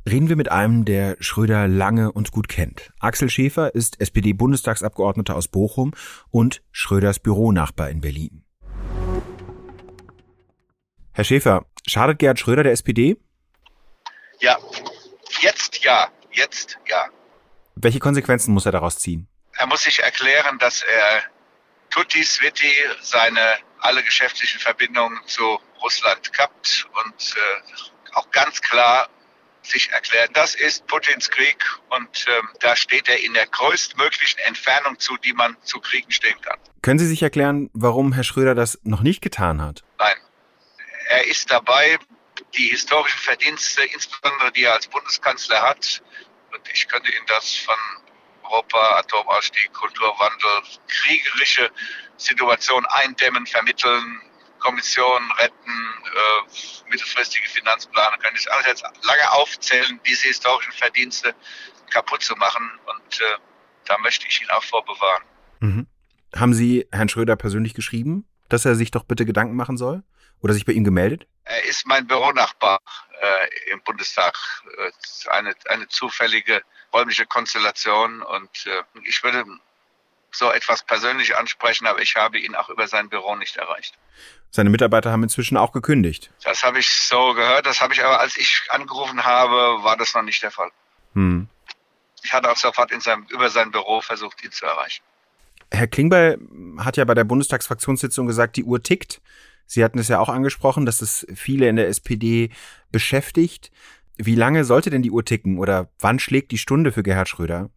Reden 0.09 0.27
wir 0.27 0.35
mit 0.35 0.49
einem, 0.49 0.85
der 0.85 1.17
Schröder 1.19 1.67
lange 1.67 2.11
und 2.11 2.31
gut 2.31 2.47
kennt. 2.47 2.91
Axel 2.99 3.29
Schäfer 3.29 3.75
ist 3.75 4.01
SPD-Bundestagsabgeordneter 4.01 5.35
aus 5.35 5.47
Bochum 5.47 5.93
und 6.31 6.63
Schröders 6.71 7.19
Büronachbar 7.19 7.91
in 7.91 8.01
Berlin. 8.01 8.43
Herr 11.13 11.23
Schäfer, 11.23 11.65
schadet 11.85 12.17
Gerhard 12.17 12.39
Schröder 12.39 12.63
der 12.63 12.71
SPD? 12.71 13.17
Ja, 14.39 14.57
jetzt 15.41 15.83
ja, 15.83 16.07
jetzt 16.31 16.79
ja. 16.87 17.09
Welche 17.75 17.99
Konsequenzen 17.99 18.51
muss 18.51 18.65
er 18.65 18.71
daraus 18.71 18.97
ziehen? 18.97 19.27
Er 19.57 19.67
muss 19.67 19.83
sich 19.83 19.99
erklären, 19.99 20.57
dass 20.57 20.81
er 20.81 21.21
tutti 21.91 22.23
svitti 22.23 22.71
seine 23.01 23.57
alle 23.77 24.01
geschäftlichen 24.01 24.59
Verbindungen 24.59 25.19
zu 25.27 25.59
Russland 25.83 26.33
kappt 26.33 26.87
und 27.03 27.35
äh, 27.35 28.15
auch 28.15 28.31
ganz 28.31 28.59
klar 28.61 29.07
sich 29.69 29.91
erklärt, 29.91 30.31
das 30.33 30.55
ist 30.55 30.87
Putins 30.87 31.29
Krieg 31.29 31.57
und 31.89 32.25
ähm, 32.27 32.49
da 32.59 32.75
steht 32.75 33.07
er 33.07 33.23
in 33.23 33.33
der 33.33 33.47
größtmöglichen 33.47 34.39
Entfernung 34.39 34.99
zu, 34.99 35.17
die 35.17 35.33
man 35.33 35.55
zu 35.63 35.79
Kriegen 35.79 36.11
stehen 36.11 36.39
kann. 36.41 36.59
Können 36.81 36.99
Sie 36.99 37.07
sich 37.07 37.21
erklären, 37.21 37.69
warum 37.73 38.13
Herr 38.13 38.23
Schröder 38.23 38.55
das 38.55 38.79
noch 38.83 39.01
nicht 39.01 39.21
getan 39.21 39.61
hat? 39.61 39.83
Nein. 39.97 40.15
Er 41.09 41.27
ist 41.27 41.51
dabei, 41.51 41.97
die 42.55 42.67
historischen 42.67 43.19
Verdienste, 43.19 43.83
insbesondere 43.83 44.51
die 44.51 44.63
er 44.63 44.73
als 44.73 44.87
Bundeskanzler 44.87 45.61
hat, 45.61 46.01
und 46.51 46.61
ich 46.73 46.87
könnte 46.87 47.11
Ihnen 47.11 47.25
das 47.27 47.55
von 47.55 47.75
Europa, 48.43 48.97
Atomausstieg, 48.97 49.71
Kulturwandel, 49.73 50.61
kriegerische 50.87 51.69
Situation 52.17 52.85
eindämmen, 52.87 53.45
vermitteln, 53.45 54.21
Kommission 54.59 55.31
retten, 55.33 55.88
äh, 56.09 56.89
mittelfristige 56.89 57.47
Finanzpläne, 57.47 58.17
kann 58.21 58.33
ich 58.35 58.51
alles 58.51 58.65
jetzt 58.65 58.83
lange 59.03 59.31
aufzählen, 59.31 59.99
diese 60.05 60.27
historischen 60.27 60.73
Verdienste 60.73 61.35
kaputt 61.89 62.21
zu 62.21 62.35
machen. 62.35 62.69
Und 62.85 63.21
äh, 63.21 63.37
da 63.85 63.97
möchte 63.99 64.27
ich 64.27 64.41
ihn 64.41 64.49
auch 64.49 64.63
vorbewahren. 64.63 65.23
Mhm. 65.59 65.87
Haben 66.35 66.53
Sie 66.53 66.87
Herrn 66.91 67.09
Schröder 67.09 67.35
persönlich 67.35 67.73
geschrieben, 67.73 68.27
dass 68.49 68.65
er 68.65 68.75
sich 68.75 68.91
doch 68.91 69.03
bitte 69.03 69.25
Gedanken 69.25 69.55
machen 69.55 69.77
soll? 69.77 70.03
Oder 70.41 70.53
sich 70.53 70.65
bei 70.65 70.71
ihm 70.71 70.85
gemeldet? 70.85 71.27
Er 71.43 71.65
ist 71.65 71.85
mein 71.85 72.07
Büronachbar 72.07 72.79
äh, 73.19 73.71
im 73.71 73.81
Bundestag. 73.83 74.37
Äh, 74.77 75.29
eine, 75.29 75.53
eine 75.67 75.87
zufällige 75.89 76.61
räumliche 76.93 77.25
Konstellation. 77.25 78.21
Und 78.21 78.65
äh, 78.67 78.83
ich 79.03 79.21
würde 79.23 79.43
so 80.31 80.51
etwas 80.51 80.83
persönlich 80.83 81.35
ansprechen, 81.35 81.87
aber 81.87 82.01
ich 82.01 82.15
habe 82.15 82.39
ihn 82.39 82.55
auch 82.55 82.69
über 82.69 82.87
sein 82.87 83.09
Büro 83.09 83.35
nicht 83.35 83.57
erreicht. 83.57 83.97
Seine 84.51 84.69
Mitarbeiter 84.69 85.11
haben 85.11 85.23
inzwischen 85.23 85.57
auch 85.57 85.71
gekündigt. 85.71 86.31
Das 86.43 86.63
habe 86.63 86.79
ich 86.79 86.89
so 86.89 87.33
gehört, 87.33 87.65
das 87.65 87.81
habe 87.81 87.93
ich 87.93 88.03
aber, 88.03 88.19
als 88.19 88.35
ich 88.35 88.63
angerufen 88.69 89.23
habe, 89.23 89.83
war 89.83 89.97
das 89.97 90.13
noch 90.13 90.23
nicht 90.23 90.41
der 90.41 90.51
Fall. 90.51 90.71
Hm. 91.13 91.47
Ich 92.23 92.33
hatte 92.33 92.51
auch 92.51 92.57
sofort 92.57 92.91
in 92.91 92.99
seinem, 92.99 93.25
über 93.29 93.49
sein 93.49 93.71
Büro 93.71 94.01
versucht, 94.01 94.43
ihn 94.43 94.51
zu 94.51 94.65
erreichen. 94.65 95.03
Herr 95.71 95.87
Klingbeil 95.87 96.39
hat 96.79 96.97
ja 96.97 97.05
bei 97.05 97.13
der 97.13 97.23
Bundestagsfraktionssitzung 97.23 98.27
gesagt, 98.27 98.57
die 98.57 98.63
Uhr 98.63 98.81
tickt. 98.81 99.21
Sie 99.67 99.83
hatten 99.83 99.99
es 99.99 100.07
ja 100.07 100.19
auch 100.19 100.29
angesprochen, 100.29 100.85
dass 100.85 101.01
es 101.01 101.27
viele 101.35 101.69
in 101.69 101.75
der 101.75 101.87
SPD 101.87 102.49
beschäftigt. 102.91 103.71
Wie 104.17 104.35
lange 104.35 104.65
sollte 104.65 104.89
denn 104.89 105.03
die 105.03 105.11
Uhr 105.11 105.23
ticken 105.23 105.59
oder 105.59 105.89
wann 105.99 106.17
schlägt 106.17 106.51
die 106.51 106.57
Stunde 106.57 106.91
für 106.91 107.03
Gerhard 107.03 107.29
Schröder? 107.29 107.69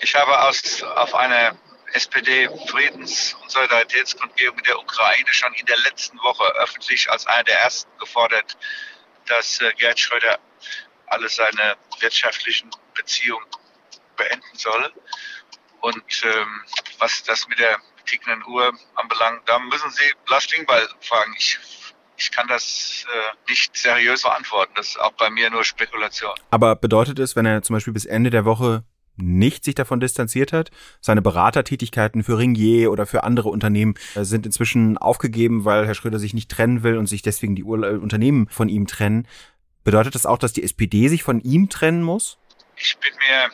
Ich 0.00 0.14
habe 0.14 0.40
aus, 0.42 0.82
auf 0.82 1.14
eine 1.14 1.58
SPD-Friedens- 1.94 3.34
und 3.40 3.50
Solidaritätskundgebung 3.50 4.62
der 4.64 4.78
Ukraine 4.78 5.32
schon 5.32 5.54
in 5.54 5.66
der 5.66 5.78
letzten 5.78 6.18
Woche 6.18 6.44
öffentlich 6.56 7.10
als 7.10 7.26
einer 7.26 7.44
der 7.44 7.60
ersten 7.60 7.90
gefordert, 7.98 8.56
dass 9.26 9.60
äh, 9.60 9.72
Gerd 9.74 9.98
Schröder 9.98 10.38
alle 11.06 11.28
seine 11.28 11.76
wirtschaftlichen 12.00 12.70
Beziehungen 12.94 13.46
beenden 14.16 14.56
soll. 14.56 14.92
Und 15.80 16.22
ähm, 16.24 16.62
was 16.98 17.22
das 17.22 17.46
mit 17.46 17.58
der 17.58 17.78
tickenden 18.06 18.44
Uhr 18.46 18.72
anbelangt, 18.96 19.42
da 19.46 19.58
müssen 19.58 19.90
Sie 19.90 20.12
Lars 20.28 20.46
Klingbeil 20.46 20.88
fragen. 21.00 21.34
Ich, 21.38 21.58
ich 22.16 22.30
kann 22.32 22.48
das 22.48 23.04
äh, 23.08 23.50
nicht 23.50 23.76
seriös 23.76 24.22
beantworten. 24.22 24.72
Das 24.76 24.88
ist 24.88 25.00
auch 25.00 25.12
bei 25.12 25.30
mir 25.30 25.50
nur 25.50 25.64
Spekulation. 25.64 26.34
Aber 26.50 26.74
bedeutet 26.74 27.18
es, 27.18 27.36
wenn 27.36 27.46
er 27.46 27.62
zum 27.62 27.76
Beispiel 27.76 27.92
bis 27.92 28.04
Ende 28.04 28.30
der 28.30 28.44
Woche 28.44 28.84
nicht 29.16 29.64
sich 29.64 29.74
davon 29.74 30.00
distanziert 30.00 30.52
hat. 30.52 30.70
Seine 31.00 31.22
Beratertätigkeiten 31.22 32.24
für 32.24 32.38
Ringier 32.38 32.90
oder 32.90 33.06
für 33.06 33.24
andere 33.24 33.48
Unternehmen 33.48 33.94
äh, 34.14 34.24
sind 34.24 34.46
inzwischen 34.46 34.98
aufgegeben, 34.98 35.64
weil 35.64 35.86
Herr 35.86 35.94
Schröder 35.94 36.18
sich 36.18 36.34
nicht 36.34 36.50
trennen 36.50 36.82
will 36.82 36.96
und 36.96 37.06
sich 37.06 37.22
deswegen 37.22 37.54
die 37.54 37.62
äh, 37.62 37.96
Unternehmen 37.98 38.48
von 38.48 38.68
ihm 38.68 38.86
trennen. 38.86 39.26
Bedeutet 39.84 40.14
das 40.14 40.26
auch, 40.26 40.38
dass 40.38 40.52
die 40.52 40.62
SPD 40.62 41.08
sich 41.08 41.22
von 41.22 41.40
ihm 41.40 41.68
trennen 41.68 42.02
muss? 42.02 42.38
Ich 42.76 42.96
bin 42.98 43.12
mir 43.16 43.50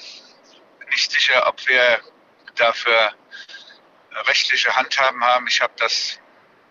nicht 0.90 1.10
sicher, 1.10 1.46
ob 1.46 1.56
wir 1.68 2.00
dafür 2.56 3.12
rechtliche 4.26 4.74
Handhaben 4.74 5.22
haben. 5.22 5.46
Ich 5.48 5.60
habe 5.60 5.72
das 5.78 6.18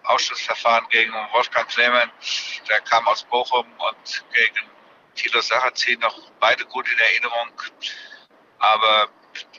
Ausschussverfahren 0.03 0.87
gegen 0.89 1.13
Wolfgang 1.33 1.67
Clement, 1.69 2.11
der 2.67 2.79
kam 2.81 3.07
aus 3.07 3.23
Bochum 3.25 3.65
und 3.65 4.25
gegen 4.33 4.67
Thilo 5.15 5.41
Sarrazin 5.41 5.99
noch 5.99 6.31
beide 6.39 6.65
gut 6.65 6.87
in 6.91 6.97
Erinnerung. 6.97 7.49
Aber 8.59 9.09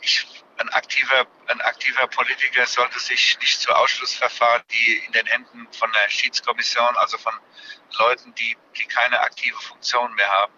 ich, 0.02 0.26
ein, 0.58 0.68
aktiver, 0.70 1.26
ein 1.46 1.60
aktiver 1.62 2.06
Politiker 2.06 2.66
sollte 2.66 2.98
sich 3.00 3.38
nicht 3.40 3.60
zu 3.60 3.72
Ausschlussverfahren, 3.72 4.62
die 4.70 5.02
in 5.06 5.12
den 5.12 5.26
Händen 5.26 5.68
von 5.72 5.90
der 5.92 6.08
Schiedskommission, 6.10 6.96
also 6.96 7.18
von 7.18 7.32
Leuten, 7.98 8.34
die, 8.34 8.56
die 8.76 8.84
keine 8.84 9.20
aktive 9.20 9.56
Funktion 9.56 10.14
mehr 10.14 10.28
haben, 10.28 10.52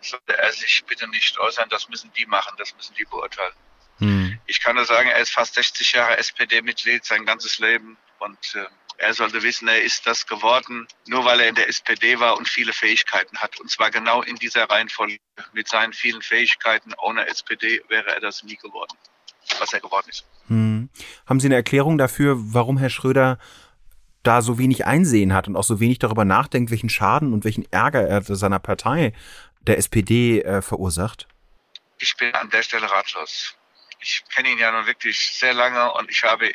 sollte 0.00 0.36
er 0.36 0.52
sich 0.52 0.84
bitte 0.86 1.06
nicht 1.08 1.38
äußern. 1.38 1.68
Das 1.68 1.88
müssen 1.88 2.12
die 2.14 2.26
machen, 2.26 2.56
das 2.58 2.74
müssen 2.74 2.94
die 2.94 3.04
beurteilen. 3.04 3.54
Hm. 3.98 4.40
Ich 4.46 4.60
kann 4.60 4.76
nur 4.76 4.84
sagen, 4.84 5.08
er 5.08 5.20
ist 5.20 5.32
fast 5.32 5.54
60 5.54 5.92
Jahre 5.92 6.18
SPD-Mitglied, 6.18 7.04
sein 7.04 7.24
ganzes 7.24 7.58
Leben 7.58 7.96
und 8.18 8.54
äh, 8.54 8.66
er 8.98 9.14
sollte 9.14 9.42
wissen, 9.42 9.68
er 9.68 9.82
ist 9.82 10.06
das 10.06 10.26
geworden, 10.26 10.86
nur 11.06 11.24
weil 11.24 11.40
er 11.40 11.48
in 11.48 11.54
der 11.54 11.68
SPD 11.68 12.18
war 12.18 12.36
und 12.36 12.48
viele 12.48 12.72
Fähigkeiten 12.72 13.38
hat. 13.38 13.60
Und 13.60 13.70
zwar 13.70 13.90
genau 13.90 14.22
in 14.22 14.36
dieser 14.36 14.64
Reihenfolge. 14.64 15.18
Mit 15.52 15.68
seinen 15.68 15.92
vielen 15.92 16.22
Fähigkeiten 16.22 16.94
ohne 16.98 17.26
SPD 17.26 17.82
wäre 17.88 18.08
er 18.08 18.20
das 18.20 18.42
nie 18.42 18.56
geworden, 18.56 18.96
was 19.58 19.72
er 19.72 19.80
geworden 19.80 20.06
ist. 20.08 20.24
Hm. 20.48 20.88
Haben 21.26 21.40
Sie 21.40 21.48
eine 21.48 21.56
Erklärung 21.56 21.98
dafür, 21.98 22.36
warum 22.38 22.78
Herr 22.78 22.90
Schröder 22.90 23.38
da 24.22 24.42
so 24.42 24.58
wenig 24.58 24.86
Einsehen 24.86 25.34
hat 25.34 25.46
und 25.46 25.56
auch 25.56 25.64
so 25.64 25.78
wenig 25.78 25.98
darüber 25.98 26.24
nachdenkt, 26.24 26.70
welchen 26.70 26.88
Schaden 26.88 27.32
und 27.32 27.44
welchen 27.44 27.70
Ärger 27.70 28.02
er 28.02 28.22
seiner 28.22 28.58
Partei, 28.58 29.12
der 29.60 29.78
SPD, 29.78 30.40
äh, 30.40 30.62
verursacht? 30.62 31.28
Ich 31.98 32.16
bin 32.16 32.34
an 32.34 32.50
der 32.50 32.62
Stelle 32.62 32.90
ratlos. 32.90 33.54
Ich 34.00 34.24
kenne 34.34 34.50
ihn 34.50 34.58
ja 34.58 34.72
nun 34.72 34.86
wirklich 34.86 35.18
sehr 35.18 35.54
lange 35.54 35.92
und 35.94 36.10
ich 36.10 36.22
habe 36.24 36.50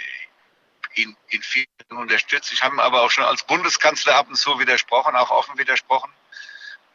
ihn 0.95 1.15
in 1.29 1.41
vielen 1.41 1.65
unterstützt. 1.97 2.51
Ich 2.53 2.63
habe 2.63 2.75
ihm 2.75 2.79
aber 2.79 3.01
auch 3.01 3.11
schon 3.11 3.23
als 3.23 3.43
Bundeskanzler 3.43 4.15
ab 4.15 4.27
und 4.29 4.35
zu 4.35 4.59
widersprochen, 4.59 5.15
auch 5.15 5.31
offen 5.31 5.57
widersprochen. 5.57 6.11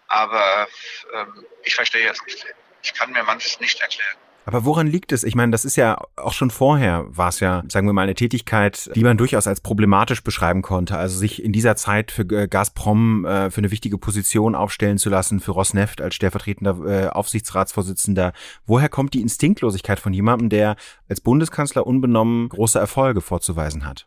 Aber 0.09 0.69
ähm, 1.15 1.45
ich 1.65 1.75
verstehe 1.75 2.09
es 2.11 2.25
nicht. 2.25 2.47
Ich 2.83 2.95
kann 2.95 3.11
mir 3.13 3.23
manches 3.25 3.59
nicht 3.61 3.81
erklären. 3.81 4.17
Aber 4.47 4.65
woran 4.65 4.87
liegt 4.87 5.11
es? 5.11 5.25
Ich 5.25 5.35
meine, 5.35 5.51
das 5.51 5.65
ist 5.65 5.75
ja 5.75 5.99
auch 6.15 6.33
schon 6.33 6.53
vorher 6.53 7.05
war 7.09 7.31
es 7.31 7.41
ja, 7.41 7.65
sagen 7.67 7.89
wir 7.89 7.93
mal, 7.93 8.03
eine 8.03 8.15
Tätigkeit, 8.15 8.89
die 8.95 9.03
man 9.03 9.17
durchaus 9.17 9.49
als 9.49 9.61
problematisch 9.61 10.23
beschreiben 10.23 10.63
konnte. 10.63 10.97
Also 10.97 11.19
sich 11.19 11.43
in 11.43 11.53
dieser 11.53 11.75
Zeit 11.75 12.13
für 12.13 12.23
äh, 12.31 12.47
Gazprom 12.47 13.25
äh, 13.25 13.51
für 13.51 13.59
eine 13.59 13.73
wichtige 13.73 13.99
Position 13.99 14.55
aufstellen 14.55 14.99
zu 14.99 15.11
lassen, 15.11 15.41
für 15.41 15.51
Rosneft 15.51 16.01
als 16.01 16.15
stellvertretender 16.15 16.77
äh, 16.87 17.09
Aufsichtsratsvorsitzender. 17.09 18.33
Woher 18.67 18.89
kommt 18.89 19.15
die 19.15 19.21
Instinktlosigkeit 19.21 19.99
von 19.99 20.13
jemandem, 20.13 20.49
der 20.49 20.77
als 21.09 21.21
Bundeskanzler 21.21 21.85
unbenommen 21.85 22.49
große 22.49 22.79
Erfolge 22.79 23.23
vorzuweisen 23.23 23.85
hat? 23.85 24.07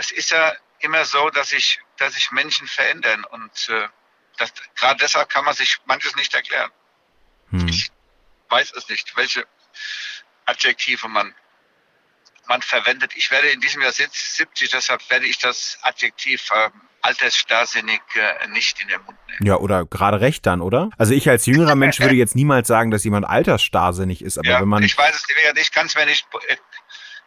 Es 0.00 0.10
ist 0.10 0.30
ja 0.30 0.54
immer 0.78 1.04
so, 1.04 1.28
dass 1.28 1.50
sich 1.50 1.78
dass 1.98 2.14
sich 2.14 2.30
Menschen 2.30 2.66
verändern 2.66 3.22
und 3.24 3.68
äh, 3.68 3.88
das, 4.38 4.50
gerade 4.74 4.98
deshalb 4.98 5.28
kann 5.28 5.44
man 5.44 5.54
sich 5.54 5.76
manches 5.84 6.16
nicht 6.16 6.32
erklären. 6.32 6.70
Hm. 7.50 7.68
Ich 7.68 7.90
weiß 8.48 8.72
es 8.72 8.88
nicht, 8.88 9.14
welche 9.14 9.46
Adjektive 10.46 11.06
man, 11.08 11.34
man 12.48 12.62
verwendet. 12.62 13.12
Ich 13.14 13.30
werde 13.30 13.48
in 13.48 13.60
diesem 13.60 13.82
Jahr 13.82 13.92
70, 13.92 14.70
deshalb 14.70 15.08
werde 15.10 15.26
ich 15.26 15.38
das 15.38 15.78
Adjektiv 15.82 16.50
äh, 16.50 16.70
altersstarrsinnig 17.02 18.00
äh, 18.14 18.48
nicht 18.48 18.80
in 18.80 18.88
den 18.88 19.02
Mund 19.02 19.18
nehmen. 19.28 19.46
Ja, 19.46 19.56
oder 19.56 19.84
gerade 19.84 20.20
recht 20.22 20.46
dann, 20.46 20.62
oder? 20.62 20.88
Also 20.96 21.12
ich 21.12 21.28
als 21.28 21.44
jüngerer 21.44 21.76
Mensch 21.76 22.00
würde 22.00 22.14
jetzt 22.14 22.34
niemals 22.34 22.66
sagen, 22.66 22.90
dass 22.90 23.04
jemand 23.04 23.26
altersstarrsinnig 23.26 24.22
ist, 24.22 24.38
aber 24.38 24.48
ja, 24.48 24.60
wenn 24.62 24.68
man... 24.68 24.82
Ich 24.82 24.96
weiß 24.96 25.14
es 25.14 25.26
nicht, 25.28 25.58
ich 25.58 25.72
kann 25.72 25.86
es 25.86 25.94
mir 25.94 26.06
nicht... 26.06 26.26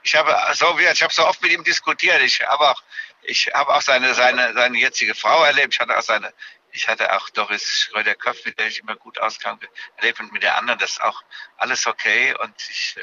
Ich 0.04 0.16
habe 0.16 0.36
so, 0.54 0.78
ich 0.78 1.02
habe 1.02 1.14
so 1.14 1.26
oft 1.26 1.42
mit 1.42 1.52
ihm 1.52 1.64
diskutiert. 1.64 2.22
Ich 2.22 2.42
habe 2.42 2.70
auch, 2.70 2.84
ich 3.24 3.50
habe 3.54 3.74
auch 3.74 3.82
seine, 3.82 4.14
seine, 4.14 4.54
seine 4.54 4.78
jetzige 4.78 5.16
Frau 5.16 5.44
erlebt. 5.44 5.74
Ich 5.74 5.80
hatte 5.80 5.98
auch 5.98 6.04
seine 6.04 6.34
ich 6.74 6.88
hatte 6.88 7.16
auch 7.16 7.30
Doris 7.30 7.82
Schröder-Köpf, 7.82 8.46
mit 8.46 8.60
der 8.60 8.68
ich 8.68 8.80
immer 8.80 8.96
gut 8.96 9.20
auskam, 9.20 9.60
erlebt 9.98 10.20
und 10.20 10.34
mit 10.34 10.44
der 10.44 10.58
anderen, 10.58 10.80
das 10.80 10.92
ist 10.92 11.02
auch 11.02 11.22
alles 11.58 11.86
okay. 11.86 12.36
Und 12.40 12.54
ich, 12.70 12.96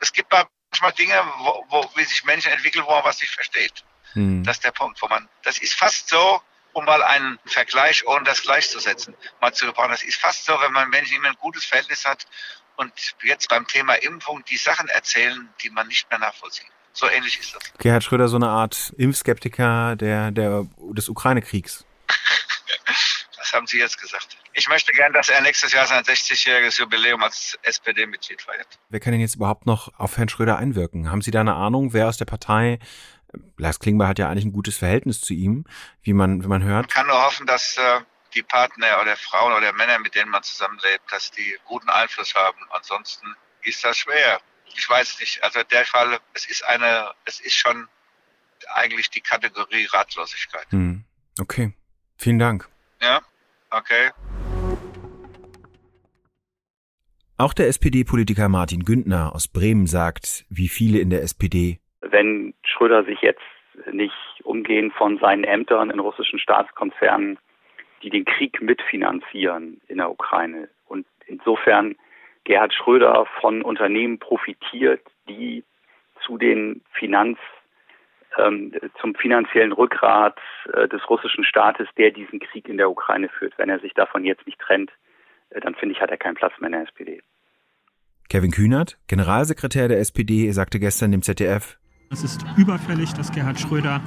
es 0.00 0.12
gibt 0.12 0.32
manchmal 0.32 0.92
Dinge, 0.92 1.22
wo, 1.38 1.64
wo 1.68 1.90
wie 1.96 2.04
sich 2.04 2.24
Menschen 2.24 2.50
entwickeln, 2.50 2.84
wo 2.86 2.90
man 2.90 3.04
was 3.04 3.20
nicht 3.20 3.32
versteht. 3.32 3.84
Hm. 4.14 4.42
Das 4.42 4.56
ist 4.56 4.64
der 4.64 4.72
Punkt, 4.72 5.00
wo 5.02 5.08
man, 5.08 5.28
das 5.42 5.58
ist 5.58 5.74
fast 5.74 6.08
so, 6.08 6.42
um 6.72 6.84
mal 6.84 7.02
einen 7.02 7.38
Vergleich 7.44 8.06
ohne 8.06 8.24
das 8.24 8.42
gleichzusetzen, 8.42 9.14
mal 9.40 9.52
zu 9.52 9.66
gebrauchen. 9.66 9.90
Das 9.90 10.02
ist 10.02 10.20
fast 10.20 10.44
so, 10.44 10.58
wenn 10.60 10.72
man 10.72 10.88
Menschen 10.88 11.16
immer 11.16 11.28
ein 11.28 11.36
gutes 11.36 11.64
Verhältnis 11.64 12.04
hat 12.04 12.26
und 12.78 12.92
jetzt 13.22 13.48
beim 13.48 13.66
Thema 13.66 13.94
Impfung 13.94 14.44
die 14.44 14.56
Sachen 14.56 14.88
erzählen, 14.88 15.48
die 15.62 15.70
man 15.70 15.88
nicht 15.88 16.08
mehr 16.10 16.18
nachvollziehen. 16.18 16.68
So 16.92 17.08
ähnlich 17.08 17.38
ist 17.38 17.54
das. 17.54 17.62
Okay, 17.74 17.90
Herr 17.90 18.00
Schröder 18.00 18.28
so 18.28 18.36
eine 18.36 18.48
Art 18.48 18.92
Impfskeptiker 18.96 19.96
der, 19.96 20.30
der, 20.30 20.66
des 20.92 21.08
Ukraine-Kriegs. 21.08 21.84
Das 23.36 23.54
haben 23.54 23.66
Sie 23.66 23.78
jetzt 23.78 23.98
gesagt. 23.98 24.36
Ich 24.52 24.68
möchte 24.68 24.92
gern, 24.92 25.14
dass 25.14 25.30
er 25.30 25.40
nächstes 25.40 25.72
Jahr 25.72 25.86
sein 25.86 26.02
60-jähriges 26.04 26.78
Jubiläum 26.80 27.22
als 27.22 27.58
SPD-Mitglied 27.62 28.42
feiert. 28.42 28.66
Wer 28.90 29.00
kann 29.00 29.12
denn 29.12 29.22
jetzt 29.22 29.36
überhaupt 29.36 29.64
noch 29.64 29.98
auf 29.98 30.18
Herrn 30.18 30.28
Schröder 30.28 30.58
einwirken? 30.58 31.10
Haben 31.10 31.22
Sie 31.22 31.30
da 31.30 31.40
eine 31.40 31.54
Ahnung, 31.54 31.94
wer 31.94 32.08
aus 32.08 32.18
der 32.18 32.26
Partei 32.26 32.78
Lars 33.56 33.80
Klingbeil 33.80 34.08
hat 34.08 34.18
ja 34.18 34.28
eigentlich 34.28 34.44
ein 34.44 34.52
gutes 34.52 34.76
Verhältnis 34.76 35.20
zu 35.20 35.34
ihm, 35.34 35.64
wie 36.02 36.12
man, 36.12 36.42
wie 36.42 36.46
man 36.46 36.62
hört. 36.62 36.86
Man 36.86 36.88
kann 36.88 37.06
nur 37.06 37.22
hoffen, 37.22 37.46
dass 37.46 37.76
äh, 37.78 38.00
die 38.34 38.42
Partner 38.42 39.00
oder 39.00 39.16
Frauen 39.16 39.52
oder 39.52 39.72
Männer, 39.72 39.98
mit 39.98 40.14
denen 40.14 40.30
man 40.30 40.42
zusammenlebt, 40.42 41.04
dass 41.10 41.30
die 41.30 41.56
guten 41.64 41.88
Einfluss 41.88 42.34
haben. 42.34 42.58
Ansonsten 42.70 43.26
ist 43.62 43.84
das 43.84 43.98
schwer. 43.98 44.40
Ich 44.76 44.88
weiß 44.88 45.20
nicht. 45.20 45.42
Also 45.42 45.62
der 45.62 45.84
Fall, 45.84 46.18
es 46.34 46.48
ist 46.48 46.64
eine, 46.64 47.12
es 47.24 47.40
ist 47.40 47.54
schon 47.54 47.88
eigentlich 48.74 49.10
die 49.10 49.20
Kategorie 49.20 49.86
Ratlosigkeit. 49.86 50.66
Hm. 50.70 51.04
Okay. 51.40 51.72
Vielen 52.16 52.38
Dank. 52.38 52.68
Ja, 53.00 53.20
okay. 53.70 54.10
Auch 57.36 57.54
der 57.54 57.68
SPD-Politiker 57.68 58.48
Martin 58.48 58.84
Güntner 58.84 59.32
aus 59.32 59.46
Bremen 59.46 59.86
sagt, 59.86 60.44
wie 60.48 60.66
viele 60.68 60.98
in 60.98 61.10
der 61.10 61.22
SPD, 61.22 61.78
wenn 62.00 62.54
Schröder 62.64 63.04
sich 63.04 63.20
jetzt 63.20 63.42
nicht 63.92 64.14
umgehen 64.44 64.90
von 64.90 65.18
seinen 65.18 65.44
Ämtern 65.44 65.90
in 65.90 66.00
russischen 66.00 66.38
Staatskonzernen, 66.38 67.38
die 68.02 68.10
den 68.10 68.24
Krieg 68.24 68.60
mitfinanzieren 68.60 69.80
in 69.88 69.98
der 69.98 70.10
Ukraine. 70.10 70.68
Und 70.86 71.06
insofern 71.26 71.96
Gerhard 72.44 72.72
Schröder 72.72 73.26
von 73.40 73.62
Unternehmen 73.62 74.18
profitiert, 74.18 75.02
die 75.28 75.64
zu 76.24 76.38
den 76.38 76.82
Finanz 76.92 77.38
ähm, 78.36 78.72
zum 79.00 79.14
finanziellen 79.14 79.72
Rückgrat 79.72 80.38
äh, 80.72 80.88
des 80.88 81.08
russischen 81.08 81.44
Staates, 81.44 81.88
der 81.96 82.10
diesen 82.10 82.40
Krieg 82.40 82.68
in 82.68 82.76
der 82.76 82.90
Ukraine 82.90 83.28
führt. 83.28 83.54
Wenn 83.58 83.68
er 83.68 83.80
sich 83.80 83.94
davon 83.94 84.24
jetzt 84.24 84.46
nicht 84.46 84.58
trennt, 84.58 84.90
äh, 85.50 85.60
dann 85.60 85.74
finde 85.74 85.94
ich, 85.94 86.00
hat 86.00 86.10
er 86.10 86.18
keinen 86.18 86.34
Platz 86.34 86.52
mehr 86.58 86.68
in 86.68 86.72
der 86.72 86.82
SPD. 86.82 87.22
Kevin 88.28 88.50
Kühnert, 88.50 88.98
Generalsekretär 89.08 89.88
der 89.88 90.00
SPD, 90.00 90.50
sagte 90.52 90.78
gestern 90.78 91.12
dem 91.12 91.22
ZDF, 91.22 91.78
es 92.10 92.24
ist 92.24 92.44
überfällig, 92.56 93.12
dass 93.12 93.32
Gerhard 93.32 93.60
Schröder 93.60 94.00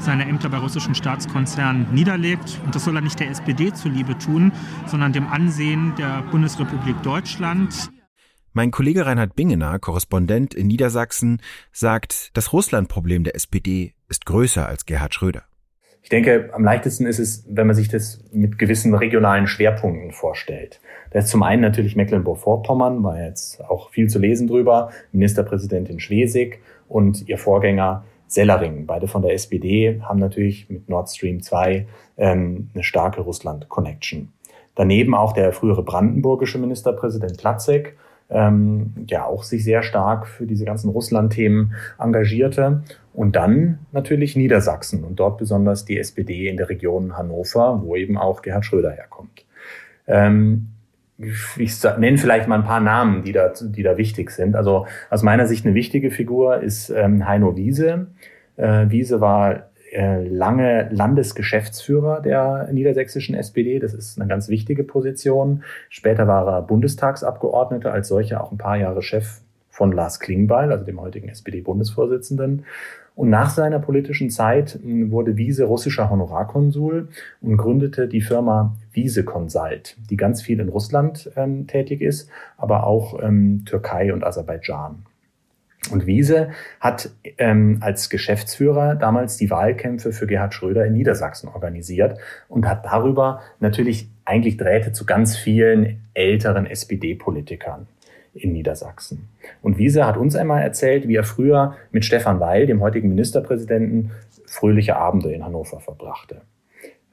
seine 0.00 0.24
Ämter 0.24 0.48
bei 0.48 0.58
russischen 0.58 0.94
Staatskonzernen 0.94 1.92
niederlegt. 1.92 2.60
Und 2.64 2.74
das 2.74 2.84
soll 2.84 2.96
er 2.96 3.02
nicht 3.02 3.20
der 3.20 3.28
SPD 3.28 3.72
zuliebe 3.72 4.16
tun, 4.18 4.52
sondern 4.86 5.12
dem 5.12 5.26
Ansehen 5.26 5.94
der 5.98 6.22
Bundesrepublik 6.30 7.00
Deutschland. 7.02 7.90
Mein 8.52 8.70
Kollege 8.70 9.06
Reinhard 9.06 9.34
Bingener, 9.34 9.78
Korrespondent 9.78 10.54
in 10.54 10.66
Niedersachsen, 10.66 11.40
sagt, 11.72 12.36
das 12.36 12.52
Russland-Problem 12.52 13.24
der 13.24 13.34
SPD 13.34 13.94
ist 14.08 14.26
größer 14.26 14.66
als 14.66 14.84
Gerhard 14.84 15.14
Schröder. 15.14 15.44
Ich 16.02 16.08
denke, 16.08 16.50
am 16.52 16.64
leichtesten 16.64 17.06
ist 17.06 17.20
es, 17.20 17.44
wenn 17.48 17.68
man 17.68 17.76
sich 17.76 17.88
das 17.88 18.24
mit 18.32 18.58
gewissen 18.58 18.92
regionalen 18.92 19.46
Schwerpunkten 19.46 20.10
vorstellt. 20.10 20.80
Da 21.10 21.20
ist 21.20 21.28
zum 21.28 21.44
einen 21.44 21.62
natürlich 21.62 21.94
Mecklenburg-Vorpommern, 21.94 23.04
war 23.04 23.22
jetzt 23.22 23.62
auch 23.64 23.90
viel 23.90 24.08
zu 24.08 24.18
lesen 24.18 24.48
drüber, 24.48 24.90
Ministerpräsidentin 25.12 26.00
Schwesig 26.00 26.60
und 26.92 27.28
ihr 27.28 27.38
Vorgänger 27.38 28.04
Sellering, 28.26 28.86
beide 28.86 29.08
von 29.08 29.22
der 29.22 29.34
SPD, 29.34 30.00
haben 30.02 30.18
natürlich 30.18 30.68
mit 30.70 30.88
Nord 30.88 31.10
Stream 31.10 31.42
2 31.42 31.86
ähm, 32.16 32.70
eine 32.72 32.82
starke 32.82 33.20
Russland-Connection. 33.20 34.32
Daneben 34.74 35.14
auch 35.14 35.32
der 35.32 35.52
frühere 35.52 35.82
brandenburgische 35.82 36.58
Ministerpräsident 36.58 37.36
Platzek, 37.36 37.96
ähm, 38.30 38.94
ja 39.06 39.26
auch 39.26 39.42
sich 39.42 39.62
sehr 39.64 39.82
stark 39.82 40.26
für 40.26 40.46
diese 40.46 40.64
ganzen 40.64 40.88
Russland-Themen 40.88 41.74
engagierte. 41.98 42.82
Und 43.12 43.36
dann 43.36 43.80
natürlich 43.92 44.36
Niedersachsen 44.36 45.04
und 45.04 45.20
dort 45.20 45.36
besonders 45.36 45.84
die 45.84 45.98
SPD 45.98 46.48
in 46.48 46.56
der 46.56 46.70
Region 46.70 47.18
Hannover, 47.18 47.82
wo 47.84 47.94
eben 47.94 48.16
auch 48.16 48.40
Gerhard 48.40 48.64
Schröder 48.64 48.92
herkommt. 48.92 49.44
Ähm, 50.06 50.68
ich 51.18 51.82
nenne 51.98 52.18
vielleicht 52.18 52.48
mal 52.48 52.56
ein 52.56 52.64
paar 52.64 52.80
Namen, 52.80 53.22
die 53.22 53.32
da, 53.32 53.52
die 53.60 53.82
da 53.82 53.96
wichtig 53.96 54.30
sind. 54.30 54.56
Also 54.56 54.86
aus 55.10 55.22
meiner 55.22 55.46
Sicht 55.46 55.64
eine 55.64 55.74
wichtige 55.74 56.10
Figur 56.10 56.60
ist 56.60 56.90
ähm, 56.90 57.26
Heino 57.26 57.56
Wiese. 57.56 58.08
Äh, 58.56 58.86
Wiese 58.88 59.20
war 59.20 59.70
äh, 59.92 60.26
lange 60.26 60.88
Landesgeschäftsführer 60.90 62.20
der 62.22 62.68
niedersächsischen 62.72 63.34
SPD. 63.34 63.78
Das 63.78 63.92
ist 63.92 64.18
eine 64.18 64.28
ganz 64.28 64.48
wichtige 64.48 64.84
Position. 64.84 65.64
Später 65.90 66.26
war 66.26 66.46
er 66.48 66.62
Bundestagsabgeordneter, 66.62 67.92
als 67.92 68.08
solcher 68.08 68.42
auch 68.42 68.52
ein 68.52 68.58
paar 68.58 68.76
Jahre 68.78 69.02
Chef 69.02 69.40
von 69.68 69.92
Lars 69.92 70.18
Klingbeil, 70.20 70.72
also 70.72 70.84
dem 70.84 71.00
heutigen 71.00 71.28
SPD-Bundesvorsitzenden. 71.28 72.64
Und 73.14 73.30
nach 73.30 73.50
seiner 73.50 73.78
politischen 73.78 74.30
Zeit 74.30 74.78
hm, 74.82 75.10
wurde 75.10 75.36
Wiese 75.36 75.64
russischer 75.64 76.10
Honorarkonsul 76.10 77.08
und 77.40 77.56
gründete 77.56 78.08
die 78.08 78.20
Firma 78.20 78.76
Wiese 78.92 79.24
Consult, 79.24 79.96
die 80.10 80.16
ganz 80.16 80.42
viel 80.42 80.60
in 80.60 80.68
Russland 80.68 81.30
ähm, 81.36 81.66
tätig 81.66 82.00
ist, 82.00 82.28
aber 82.56 82.86
auch 82.86 83.22
ähm, 83.22 83.64
Türkei 83.66 84.12
und 84.12 84.24
Aserbaidschan. 84.24 85.04
Und 85.90 86.06
Wiese 86.06 86.50
hat 86.80 87.10
ähm, 87.38 87.78
als 87.80 88.08
Geschäftsführer 88.08 88.94
damals 88.94 89.36
die 89.36 89.50
Wahlkämpfe 89.50 90.12
für 90.12 90.28
Gerhard 90.28 90.54
Schröder 90.54 90.86
in 90.86 90.92
Niedersachsen 90.92 91.48
organisiert 91.48 92.18
und 92.48 92.68
hat 92.68 92.84
darüber 92.84 93.40
natürlich 93.58 94.08
eigentlich 94.24 94.56
Drähte 94.56 94.92
zu 94.92 95.04
ganz 95.04 95.36
vielen 95.36 96.00
älteren 96.14 96.66
SPD-Politikern 96.66 97.88
in 98.34 98.52
Niedersachsen. 98.52 99.28
Und 99.60 99.78
Wiese 99.78 100.06
hat 100.06 100.16
uns 100.16 100.36
einmal 100.36 100.62
erzählt, 100.62 101.06
wie 101.08 101.16
er 101.16 101.24
früher 101.24 101.76
mit 101.90 102.04
Stefan 102.04 102.40
Weil, 102.40 102.66
dem 102.66 102.80
heutigen 102.80 103.08
Ministerpräsidenten, 103.08 104.10
fröhliche 104.46 104.96
Abende 104.96 105.32
in 105.32 105.44
Hannover 105.44 105.80
verbrachte. 105.80 106.42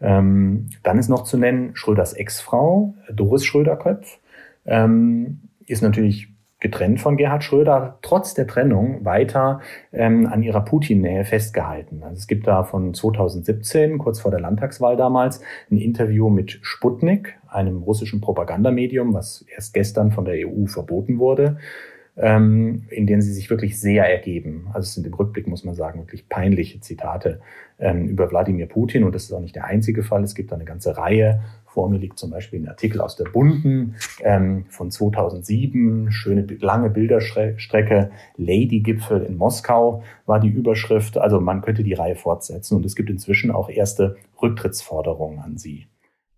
Ähm, 0.01 0.67
dann 0.84 0.97
ist 0.97 1.10
noch 1.10 1.23
zu 1.23 1.38
nennen 1.38 1.75
Schröders 1.75 2.13
Ex-Frau, 2.13 2.95
Doris 3.13 3.45
Schröder-Köpf, 3.45 4.19
ähm, 4.65 5.41
ist 5.65 5.82
natürlich 5.82 6.29
getrennt 6.60 7.00
von 7.00 7.15
Gerhard 7.15 7.43
Schröder, 7.43 8.00
trotz 8.02 8.34
der 8.34 8.45
Trennung 8.45 9.06
weiter 9.06 9.62
ähm, 9.93 10.28
an 10.28 10.43
ihrer 10.43 10.62
Putin-Nähe 10.62 11.24
festgehalten. 11.24 12.04
Also 12.04 12.15
es 12.15 12.28
gibt 12.28 12.48
da 12.48 12.63
von 12.63 12.93
2017, 12.93 13.98
kurz 13.98 14.19
vor 14.19 14.32
der 14.32 14.41
Landtagswahl 14.41 14.98
damals, 14.98 15.41
ein 15.72 15.78
Interview 15.78 16.30
mit 16.30 16.60
Sputnik, 16.62 17.38
einem 17.48 17.84
russischen 17.84 18.19
Propagandamedium, 18.19 19.13
was 19.13 19.45
erst 19.56 19.74
gestern 19.74 20.12
von 20.12 20.26
der 20.26 20.36
EU 20.48 20.65
verboten 20.65 21.17
wurde, 21.17 21.58
ähm, 22.17 22.84
in 22.89 23.08
denen 23.08 23.22
sie 23.22 23.32
sich 23.32 23.50
wirklich 23.50 23.80
sehr 23.80 24.10
ergeben. 24.10 24.67
Also 24.74 24.82
es 24.82 24.93
sind 24.93 25.08
im 25.08 25.13
Rückblick, 25.13 25.48
muss 25.48 25.63
man 25.63 25.76
sagen, 25.76 26.02
wirklich 26.02 26.28
peinliche 26.28 26.82
Zitate 26.82 27.39
ähm, 27.80 28.08
über 28.08 28.30
Wladimir 28.30 28.67
Putin. 28.67 29.06
Und 29.06 29.15
das 29.15 29.24
ist 29.24 29.32
auch 29.32 29.39
nicht 29.39 29.56
der 29.56 29.65
einzige 29.65 30.04
Fall. 30.04 30.24
Es 30.24 30.36
gibt 30.36 30.52
da 30.52 30.56
eine 30.56 30.65
ganze 30.65 30.98
Reihe 30.98 31.41
vor 31.80 31.89
mir 31.89 31.98
liegt 31.98 32.20
zum 32.20 32.30
Beispiel 32.30 32.60
ein 32.60 32.68
Artikel 32.68 33.00
aus 33.00 33.15
der 33.15 33.24
Bunden 33.24 33.96
ähm, 34.20 34.65
von 34.68 34.92
2007, 34.92 36.12
schöne 36.12 36.46
lange 36.60 36.89
Bilderstrecke, 36.89 38.12
Lady-Gipfel 38.36 39.24
in 39.24 39.38
Moskau 39.38 40.04
war 40.26 40.42
die 40.42 40.50
Überschrift. 40.50 41.18
Also 41.18 41.39
man 41.39 41.62
könnte 41.62 41.84
die 41.84 41.94
Reihe 41.94 42.18
fortsetzen 42.18 42.76
und 42.76 42.86
es 42.86 42.98
gibt 42.98 43.10
inzwischen 43.10 43.50
auch 43.50 43.70
erste 43.70 44.18
Rücktrittsforderungen 44.42 45.39
an 45.39 45.58
sie. 45.58 45.88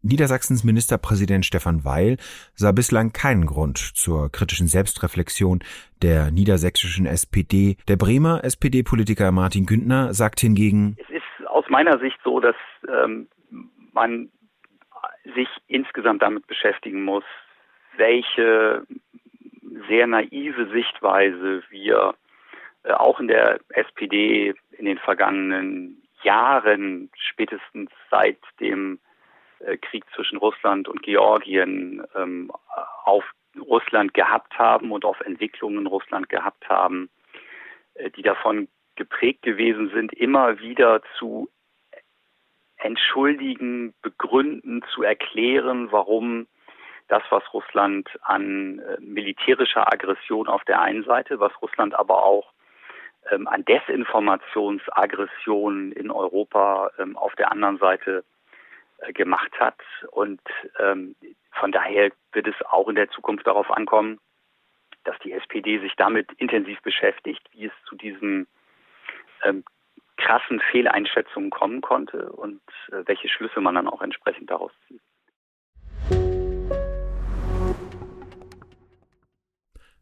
Niedersachsens 0.04 0.64
Ministerpräsident 0.64 1.44
Stefan 1.44 1.84
Weil 1.86 2.18
sah 2.54 2.72
bislang 2.72 3.12
keinen 3.12 3.48
Grund 3.48 3.80
zur 3.80 4.32
kritischen 4.32 4.68
Selbstreflexion 4.68 5.64
der 6.04 6.30
niedersächsischen 6.30 7.08
SPD. 7.08 7.78
Der 7.88 7.98
Bremer 7.98 8.44
SPD-Politiker 8.44 9.32
Martin 9.32 9.66
Güntner 9.66 10.14
sagt 10.14 10.40
hingegen, 10.40 10.98
Es 11.00 11.10
ist 11.10 11.48
aus 11.48 11.66
meiner 11.70 11.98
Sicht 11.98 12.20
so, 12.24 12.40
dass 12.40 12.56
ähm, 12.88 13.28
man 13.92 14.30
sich 15.24 15.50
insgesamt 15.68 16.22
damit 16.22 16.48
beschäftigen 16.48 17.04
muss, 17.04 17.24
welche 17.98 18.86
sehr 19.88 20.08
naive 20.08 20.70
Sichtweise 20.72 21.64
wir 21.70 22.16
äh, 22.84 22.92
auch 22.92 23.20
in 23.20 23.28
der 23.28 23.60
SPD 23.70 24.54
in 24.78 24.86
den 24.86 24.98
vergangenen 24.98 26.02
Jahren, 26.24 27.12
spätestens 27.16 27.92
seit 28.10 28.40
dem 28.60 29.00
äh, 29.60 29.78
Krieg 29.78 30.04
zwischen 30.16 30.38
Russland 30.38 30.88
und 30.88 31.02
Georgien, 31.04 32.04
ähm, 32.16 32.52
auf 33.04 33.24
Russland 33.60 34.14
gehabt 34.14 34.58
haben 34.58 34.92
und 34.92 35.06
auf 35.06 35.20
Entwicklungen 35.22 35.80
in 35.80 35.88
Russland 35.88 36.30
gehabt 36.30 36.68
haben, 36.70 37.10
äh, 37.96 38.10
die 38.12 38.22
davon 38.22 38.68
geprägt 38.96 39.42
gewesen 39.42 39.90
sind, 39.94 40.14
immer 40.14 40.60
wieder 40.60 41.02
zu 41.18 41.50
entschuldigen, 42.82 43.94
begründen, 44.02 44.84
zu 44.94 45.04
erklären, 45.04 45.92
warum 45.92 46.48
das, 47.08 47.24
was 47.30 47.44
Russland 47.54 48.10
an 48.24 48.80
äh, 48.80 48.98
militärischer 49.00 49.92
Aggression 49.92 50.48
auf 50.48 50.64
der 50.64 50.82
einen 50.82 51.04
Seite, 51.04 51.40
was 51.40 51.52
Russland 51.62 51.94
aber 51.94 52.24
auch 52.24 52.52
ähm, 53.30 53.48
an 53.48 53.64
Desinformationsaggression 53.66 55.92
in 55.92 56.10
Europa 56.10 56.90
ähm, 56.98 57.16
auf 57.18 57.36
der 57.36 57.52
anderen 57.52 57.78
Seite 57.78 58.24
äh, 59.00 59.14
gemacht 59.14 59.52
hat. 59.60 59.78
Und 60.12 60.42
ähm, 60.80 61.16
von 61.52 61.72
daher 61.72 62.12
wird 62.32 62.48
es 62.48 62.56
auch 62.70 62.88
in 62.88 62.96
der 62.96 63.10
Zukunft 63.10 63.46
darauf 63.46 63.70
ankommen, 63.72 64.20
dass 65.04 65.20
die 65.20 65.34
SPD 65.34 65.78
sich 65.80 65.94
damit 65.98 66.32
intensiv 66.38 66.82
beschäftigt, 66.82 67.42
wie 67.52 67.66
es 67.66 67.74
zu 67.88 67.96
diesen 67.96 68.48
ähm, 69.44 69.64
krassen 70.26 70.62
Fehleinschätzungen 70.72 71.50
kommen 71.50 71.82
konnte 71.82 72.32
und 72.32 72.62
äh, 72.92 73.04
welche 73.06 73.28
Schlüsse 73.30 73.62
man 73.62 73.76
dann 73.76 73.88
auch 73.88 74.02
entsprechend 74.02 74.50
daraus 74.50 74.72
zieht. 74.88 75.02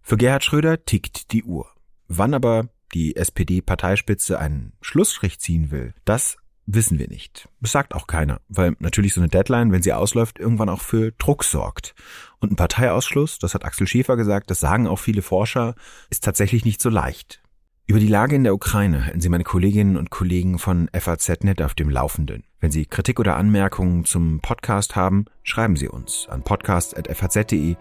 Für 0.01 0.17
Gerhard 0.17 0.43
Schröder 0.43 0.83
tickt 0.85 1.31
die 1.31 1.43
Uhr. 1.43 1.67
Wann 2.07 2.33
aber 2.33 2.69
die 2.93 3.15
SPD-Parteispitze 3.15 4.39
einen 4.39 4.73
Schlussstrich 4.81 5.39
ziehen 5.39 5.69
will, 5.69 5.93
das 6.05 6.37
wissen 6.65 6.99
wir 6.99 7.07
nicht. 7.07 7.47
Das 7.61 7.71
sagt 7.71 7.93
auch 7.93 8.07
keiner, 8.07 8.41
weil 8.47 8.75
natürlich 8.79 9.13
so 9.13 9.21
eine 9.21 9.29
Deadline, 9.29 9.71
wenn 9.71 9.81
sie 9.81 9.93
ausläuft, 9.93 10.39
irgendwann 10.39 10.69
auch 10.69 10.81
für 10.81 11.11
Druck 11.11 11.43
sorgt. 11.43 11.95
Und 12.39 12.51
ein 12.51 12.55
Parteiausschluss, 12.55 13.39
das 13.39 13.53
hat 13.53 13.65
Axel 13.65 13.87
Schäfer 13.87 14.15
gesagt, 14.17 14.49
das 14.49 14.59
sagen 14.59 14.87
auch 14.87 14.99
viele 14.99 15.21
Forscher, 15.21 15.75
ist 16.09 16.23
tatsächlich 16.23 16.65
nicht 16.65 16.81
so 16.81 16.89
leicht. 16.89 17.41
Über 17.89 17.99
die 17.99 18.07
Lage 18.07 18.35
in 18.35 18.43
der 18.43 18.53
Ukraine 18.53 19.07
halten 19.07 19.19
Sie 19.19 19.29
meine 19.29 19.43
Kolleginnen 19.43 19.97
und 19.97 20.11
Kollegen 20.11 20.59
von 20.59 20.91
FAZ.net 20.93 21.59
auf 21.63 21.73
dem 21.73 21.89
Laufenden. 21.89 22.43
Wenn 22.59 22.69
Sie 22.69 22.85
Kritik 22.85 23.19
oder 23.19 23.35
Anmerkungen 23.35 24.05
zum 24.05 24.41
Podcast 24.41 24.95
haben, 24.95 25.25
schreiben 25.41 25.75
Sie 25.75 25.87
uns 25.87 26.27
an 26.29 26.43
podcast.faz.de 26.43 27.77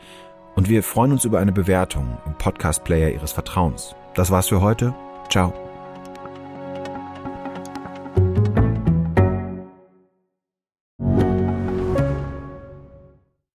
und 0.54 0.70
wir 0.70 0.82
freuen 0.82 1.12
uns 1.12 1.26
über 1.26 1.40
eine 1.40 1.52
Bewertung 1.52 2.16
im 2.24 2.32
Podcast-Player 2.38 3.10
Ihres 3.10 3.32
Vertrauens. 3.32 3.94
Das 4.14 4.30
war's 4.30 4.48
für 4.48 4.62
heute. 4.62 4.94
Ciao. 5.28 5.67